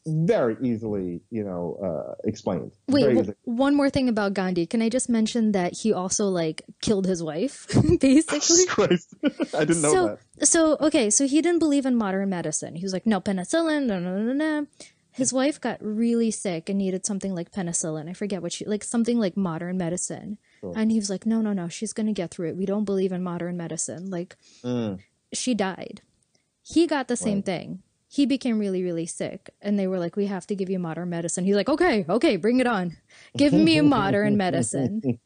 [0.09, 2.71] very easily, you know, uh, explained.
[2.87, 4.65] Wait, w- one more thing about Gandhi.
[4.65, 7.67] Can I just mention that he also like killed his wife,
[7.99, 8.39] basically?
[8.39, 9.13] Jesus Christ,
[9.55, 10.47] I didn't know so, that.
[10.47, 12.75] So, okay, so he didn't believe in modern medicine.
[12.75, 14.67] He was like, no penicillin, no, no, no, no.
[15.11, 18.09] His wife got really sick and needed something like penicillin.
[18.09, 20.37] I forget what she, like something like modern medicine.
[20.61, 20.73] Sure.
[20.75, 22.55] And he was like, no, no, no, she's going to get through it.
[22.57, 24.09] We don't believe in modern medicine.
[24.09, 24.99] Like, Mm.
[25.33, 26.01] she died.
[26.63, 27.45] He got the same Right.
[27.45, 27.83] thing.
[28.11, 29.51] He became really, really sick.
[29.61, 31.45] And they were like, we have to give you modern medicine.
[31.45, 32.97] He's like, okay, okay, bring it on.
[33.37, 35.19] Give me modern medicine.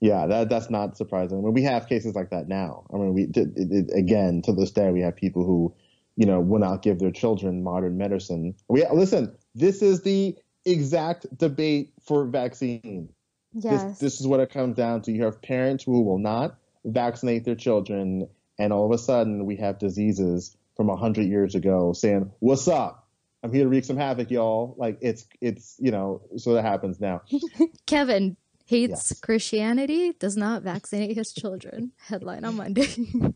[0.00, 1.38] Yeah, that that's not surprising.
[1.38, 2.84] I mean, we have cases like that now.
[2.94, 5.74] I mean, we it, it, again to this day we have people who
[6.18, 8.56] you know, will not give their children modern medicine.
[8.68, 9.36] We listen.
[9.54, 13.10] This is the exact debate for vaccine.
[13.52, 13.84] Yes.
[13.84, 15.12] This, this is what it comes down to.
[15.12, 19.56] You have parents who will not vaccinate their children, and all of a sudden we
[19.56, 23.08] have diseases from a hundred years ago saying, "What's up?
[23.42, 27.00] I'm here to wreak some havoc, y'all." Like it's it's you know, so that happens
[27.00, 27.22] now.
[27.86, 29.20] Kevin hates yes.
[29.20, 31.92] Christianity, does not vaccinate his children.
[31.98, 32.86] Headline on Monday.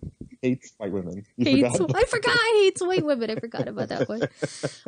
[0.42, 1.24] hates white women.
[1.36, 1.96] You hates, forgot?
[1.96, 2.36] I forgot.
[2.54, 3.30] Hates white women.
[3.30, 4.22] I forgot about that one.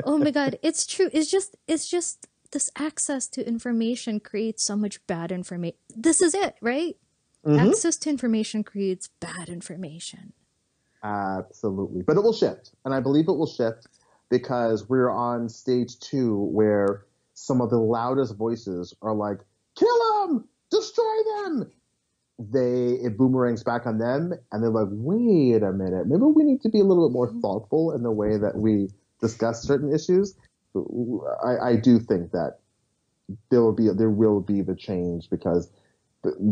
[0.05, 1.11] Oh my god, it's true.
[1.13, 5.77] It's just it's just this access to information creates so much bad information.
[5.95, 6.97] This is it, right?
[7.45, 7.69] Mm-hmm.
[7.69, 10.35] Access to information creates bad information.
[11.05, 12.03] Absolutely.
[12.03, 12.73] But it will shift.
[12.85, 13.87] And I believe it will shift
[14.31, 19.39] because we're on stage two where some of the loudest voices are like,
[19.77, 21.71] kill them, destroy them.
[22.39, 26.63] They, it boomerangs back on them and they're like, wait a minute, maybe we need
[26.63, 27.41] to be a little bit more mm-hmm.
[27.41, 28.89] thoughtful in the way that we
[29.21, 30.35] discuss certain issues.
[30.75, 32.59] I, I do think that
[33.51, 35.71] there will be, there will be the change because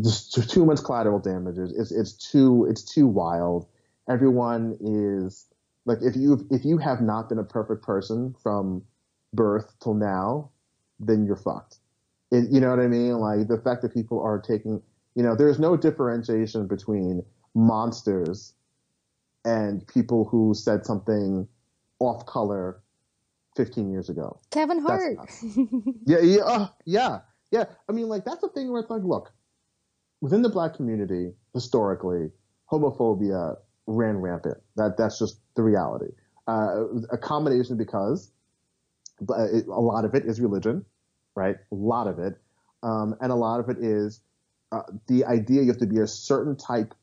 [0.03, 1.57] just too much collateral damage.
[1.59, 3.66] It's, it's too, it's too wild
[4.12, 5.46] everyone is
[5.84, 8.82] like if you if you have not been a perfect person from
[9.32, 10.50] birth till now,
[11.00, 11.78] then you're fucked.
[12.30, 13.14] It, you know what I mean?
[13.18, 14.82] Like the fact that people are taking,
[15.14, 18.54] you know, there's no differentiation between monsters
[19.44, 21.48] and people who said something
[21.98, 22.80] off color
[23.56, 24.40] 15 years ago.
[24.50, 25.18] Kevin Hart.
[26.06, 27.64] yeah, yeah, uh, yeah, yeah.
[27.88, 29.32] I mean, like that's the thing where it's like, look,
[30.20, 32.30] within the black community, historically,
[32.70, 33.56] homophobia
[33.87, 34.59] ran rampant.
[34.76, 36.12] That that's just the reality.
[36.49, 38.30] Uh, a combination because
[39.20, 40.85] it, a lot of it is religion,
[41.35, 41.57] right?
[41.70, 42.35] A lot of it,
[42.83, 44.20] um, and a lot of it is
[44.72, 46.95] uh, the idea you have to be a certain type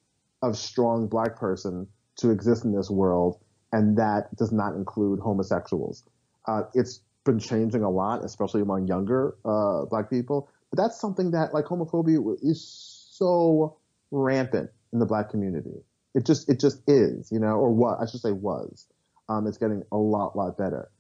[0.42, 3.40] of strong black person to exist in this world,
[3.72, 6.04] and that does not include homosexuals.
[6.48, 10.50] Uh, it's been changing a lot, especially among younger uh, black people.
[10.70, 13.78] But that's something that, like homophobia, is so
[14.12, 15.84] rampant in the black community.
[16.20, 18.86] It just it just is, you know, or what I should say was.
[19.30, 20.92] Um, it's getting a lot lot better,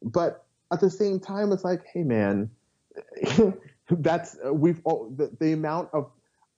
[0.00, 2.50] but at the same time, it's like, hey man,
[3.90, 6.10] that's we've all, the, the amount of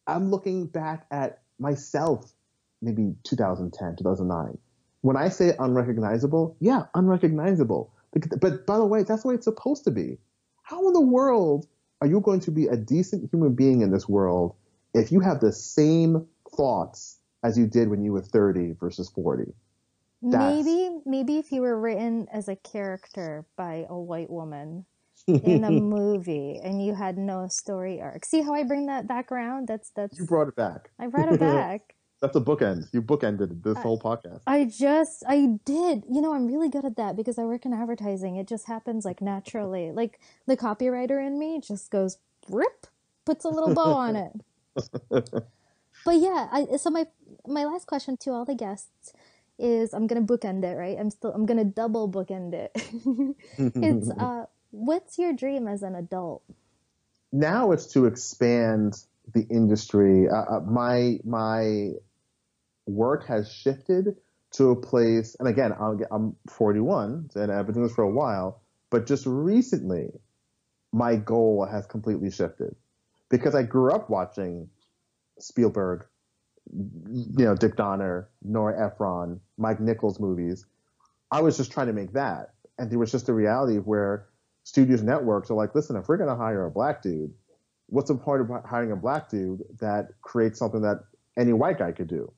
[0.07, 2.33] I'm looking back at myself,
[2.81, 4.59] maybe 2010, 2009.
[5.01, 7.93] When I say unrecognizable, yeah, unrecognizable.
[8.41, 10.19] But by the way, that's the way it's supposed to be.
[10.63, 11.67] How in the world
[12.01, 14.55] are you going to be a decent human being in this world
[14.95, 19.53] if you have the same thoughts as you did when you were 30 versus 40.
[20.23, 20.65] That's...
[20.67, 24.87] Maybe, maybe if you were written as a character by a white woman
[25.29, 28.25] in a movie and you had no story arc.
[28.25, 29.69] See how I bring that back around?
[29.69, 30.19] That's that's.
[30.19, 30.91] You brought it back.
[30.99, 31.95] I brought it back.
[32.23, 32.89] that's a bookend.
[32.93, 34.41] You bookended this I, whole podcast.
[34.47, 36.05] I just, I did.
[36.11, 38.37] You know, I'm really good at that because I work in advertising.
[38.37, 39.93] It just happens like naturally.
[39.93, 42.17] Like the copywriter in me just goes
[42.49, 42.87] rip,
[43.27, 44.33] puts a little bow on it.
[46.05, 47.07] but yeah, I, so my
[47.47, 49.13] my last question to all the guests
[49.59, 50.97] is I'm gonna bookend it, right?
[50.99, 52.73] I'm still I'm gonna double bookend it.
[53.59, 56.43] it's uh, what's your dream as an adult?
[57.33, 58.97] Now it's to expand
[59.33, 60.29] the industry.
[60.29, 61.93] Uh, uh my my
[62.87, 64.17] work has shifted
[64.53, 68.05] to a place, and again, I'm i am 41 and I've been doing this for
[68.05, 70.11] a while, but just recently,
[70.93, 72.77] my goal has completely shifted
[73.31, 74.69] because I grew up watching
[75.39, 76.07] Spielberg,
[76.73, 80.67] you know, Dick Donner, Nora Ephron, Mike Nichols movies.
[81.31, 82.55] I was just trying to make that.
[82.79, 84.27] And there was just a reality where
[84.65, 87.33] studios networks are like, listen, if we're going to hire a black dude,
[87.87, 91.05] what's the point of hiring a black dude that creates something that
[91.37, 92.33] any white guy could do,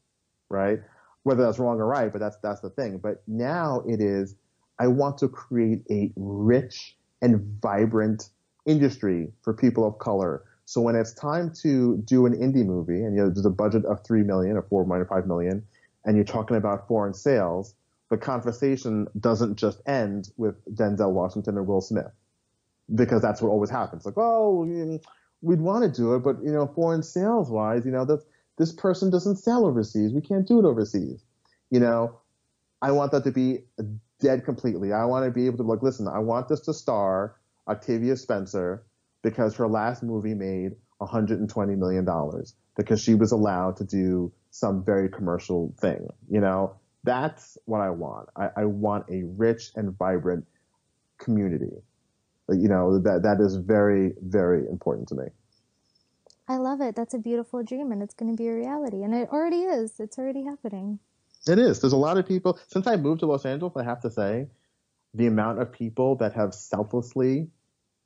[0.51, 0.81] right?
[1.23, 2.99] Whether that's wrong or right, but that's that's the thing.
[2.99, 4.37] But now it is,
[4.79, 8.29] I want to create a rich and vibrant
[8.67, 13.17] industry for people of color so when it's time to do an indie movie, and
[13.17, 15.65] you know, there's a budget of three million or four million, five million,
[16.05, 17.75] and you're talking about foreign sales,
[18.11, 22.11] the conversation doesn't just end with Denzel Washington and Will Smith,
[22.93, 24.05] because that's what always happens.
[24.05, 24.65] Like, oh,
[25.41, 28.25] we'd want to do it, but you know, foreign sales wise, you know, that
[28.59, 30.13] this person doesn't sell overseas.
[30.13, 31.25] We can't do it overseas.
[31.71, 32.19] You know,
[32.83, 33.61] I want that to be
[34.21, 34.93] dead completely.
[34.93, 37.37] I want to be able to like, listen, I want this to star
[37.69, 38.83] Octavia Spencer
[39.27, 42.07] because her last movie made $120 million
[42.77, 46.07] because she was allowed to do some very commercial thing.
[46.31, 48.29] You know, that's what I want.
[48.37, 50.47] I, I want a rich and vibrant
[51.19, 51.73] community.
[52.49, 55.25] You know, that, that is very, very important to me.
[56.47, 56.95] I love it.
[56.95, 59.03] That's a beautiful dream and it's going to be a reality.
[59.03, 59.99] And it already is.
[59.99, 61.01] It's already happening.
[61.49, 61.81] It is.
[61.81, 62.61] There's a lot of people.
[62.69, 64.47] Since I moved to Los Angeles, I have to say,
[65.15, 67.49] the amount of people that have selflessly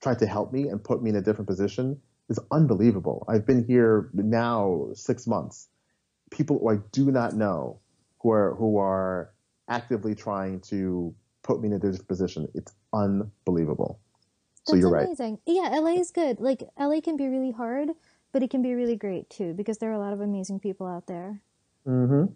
[0.03, 3.25] tried to help me and put me in a different position is unbelievable.
[3.29, 5.69] I've been here now six months.
[6.31, 7.81] People who I do not know
[8.21, 9.33] who are who are
[9.69, 12.49] actively trying to put me in a different position.
[12.55, 13.99] It's unbelievable.
[14.65, 15.39] So That's you're amazing.
[15.47, 15.73] right.
[15.73, 16.41] Yeah, LA is good.
[16.41, 17.91] Like LA can be really hard,
[18.33, 20.87] but it can be really great too because there are a lot of amazing people
[20.87, 21.41] out there.
[21.87, 22.33] Mm-hmm.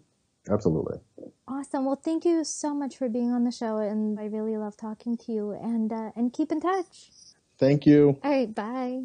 [0.51, 0.99] Absolutely.
[1.47, 1.85] Awesome.
[1.85, 5.17] Well, thank you so much for being on the show, and I really love talking
[5.17, 5.51] to you.
[5.51, 7.09] And uh, and keep in touch.
[7.57, 8.19] Thank you.
[8.23, 8.53] All right.
[8.53, 9.03] Bye.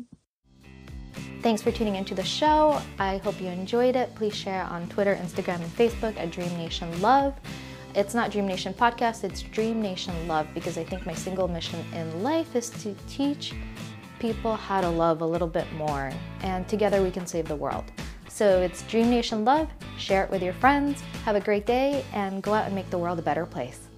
[1.43, 2.81] Thanks for tuning into the show.
[2.99, 4.15] I hope you enjoyed it.
[4.15, 7.35] Please share on Twitter, Instagram, and Facebook at Dream Nation Love.
[7.95, 11.85] It's not Dream Nation Podcast, it's Dream Nation Love because I think my single mission
[11.93, 13.53] in life is to teach
[14.21, 17.91] people how to love a little bit more, and together we can save the world.
[18.29, 19.69] So it's Dream Nation Love.
[19.99, 21.03] Share it with your friends.
[21.25, 23.90] Have a great day and go out and make the world a better place.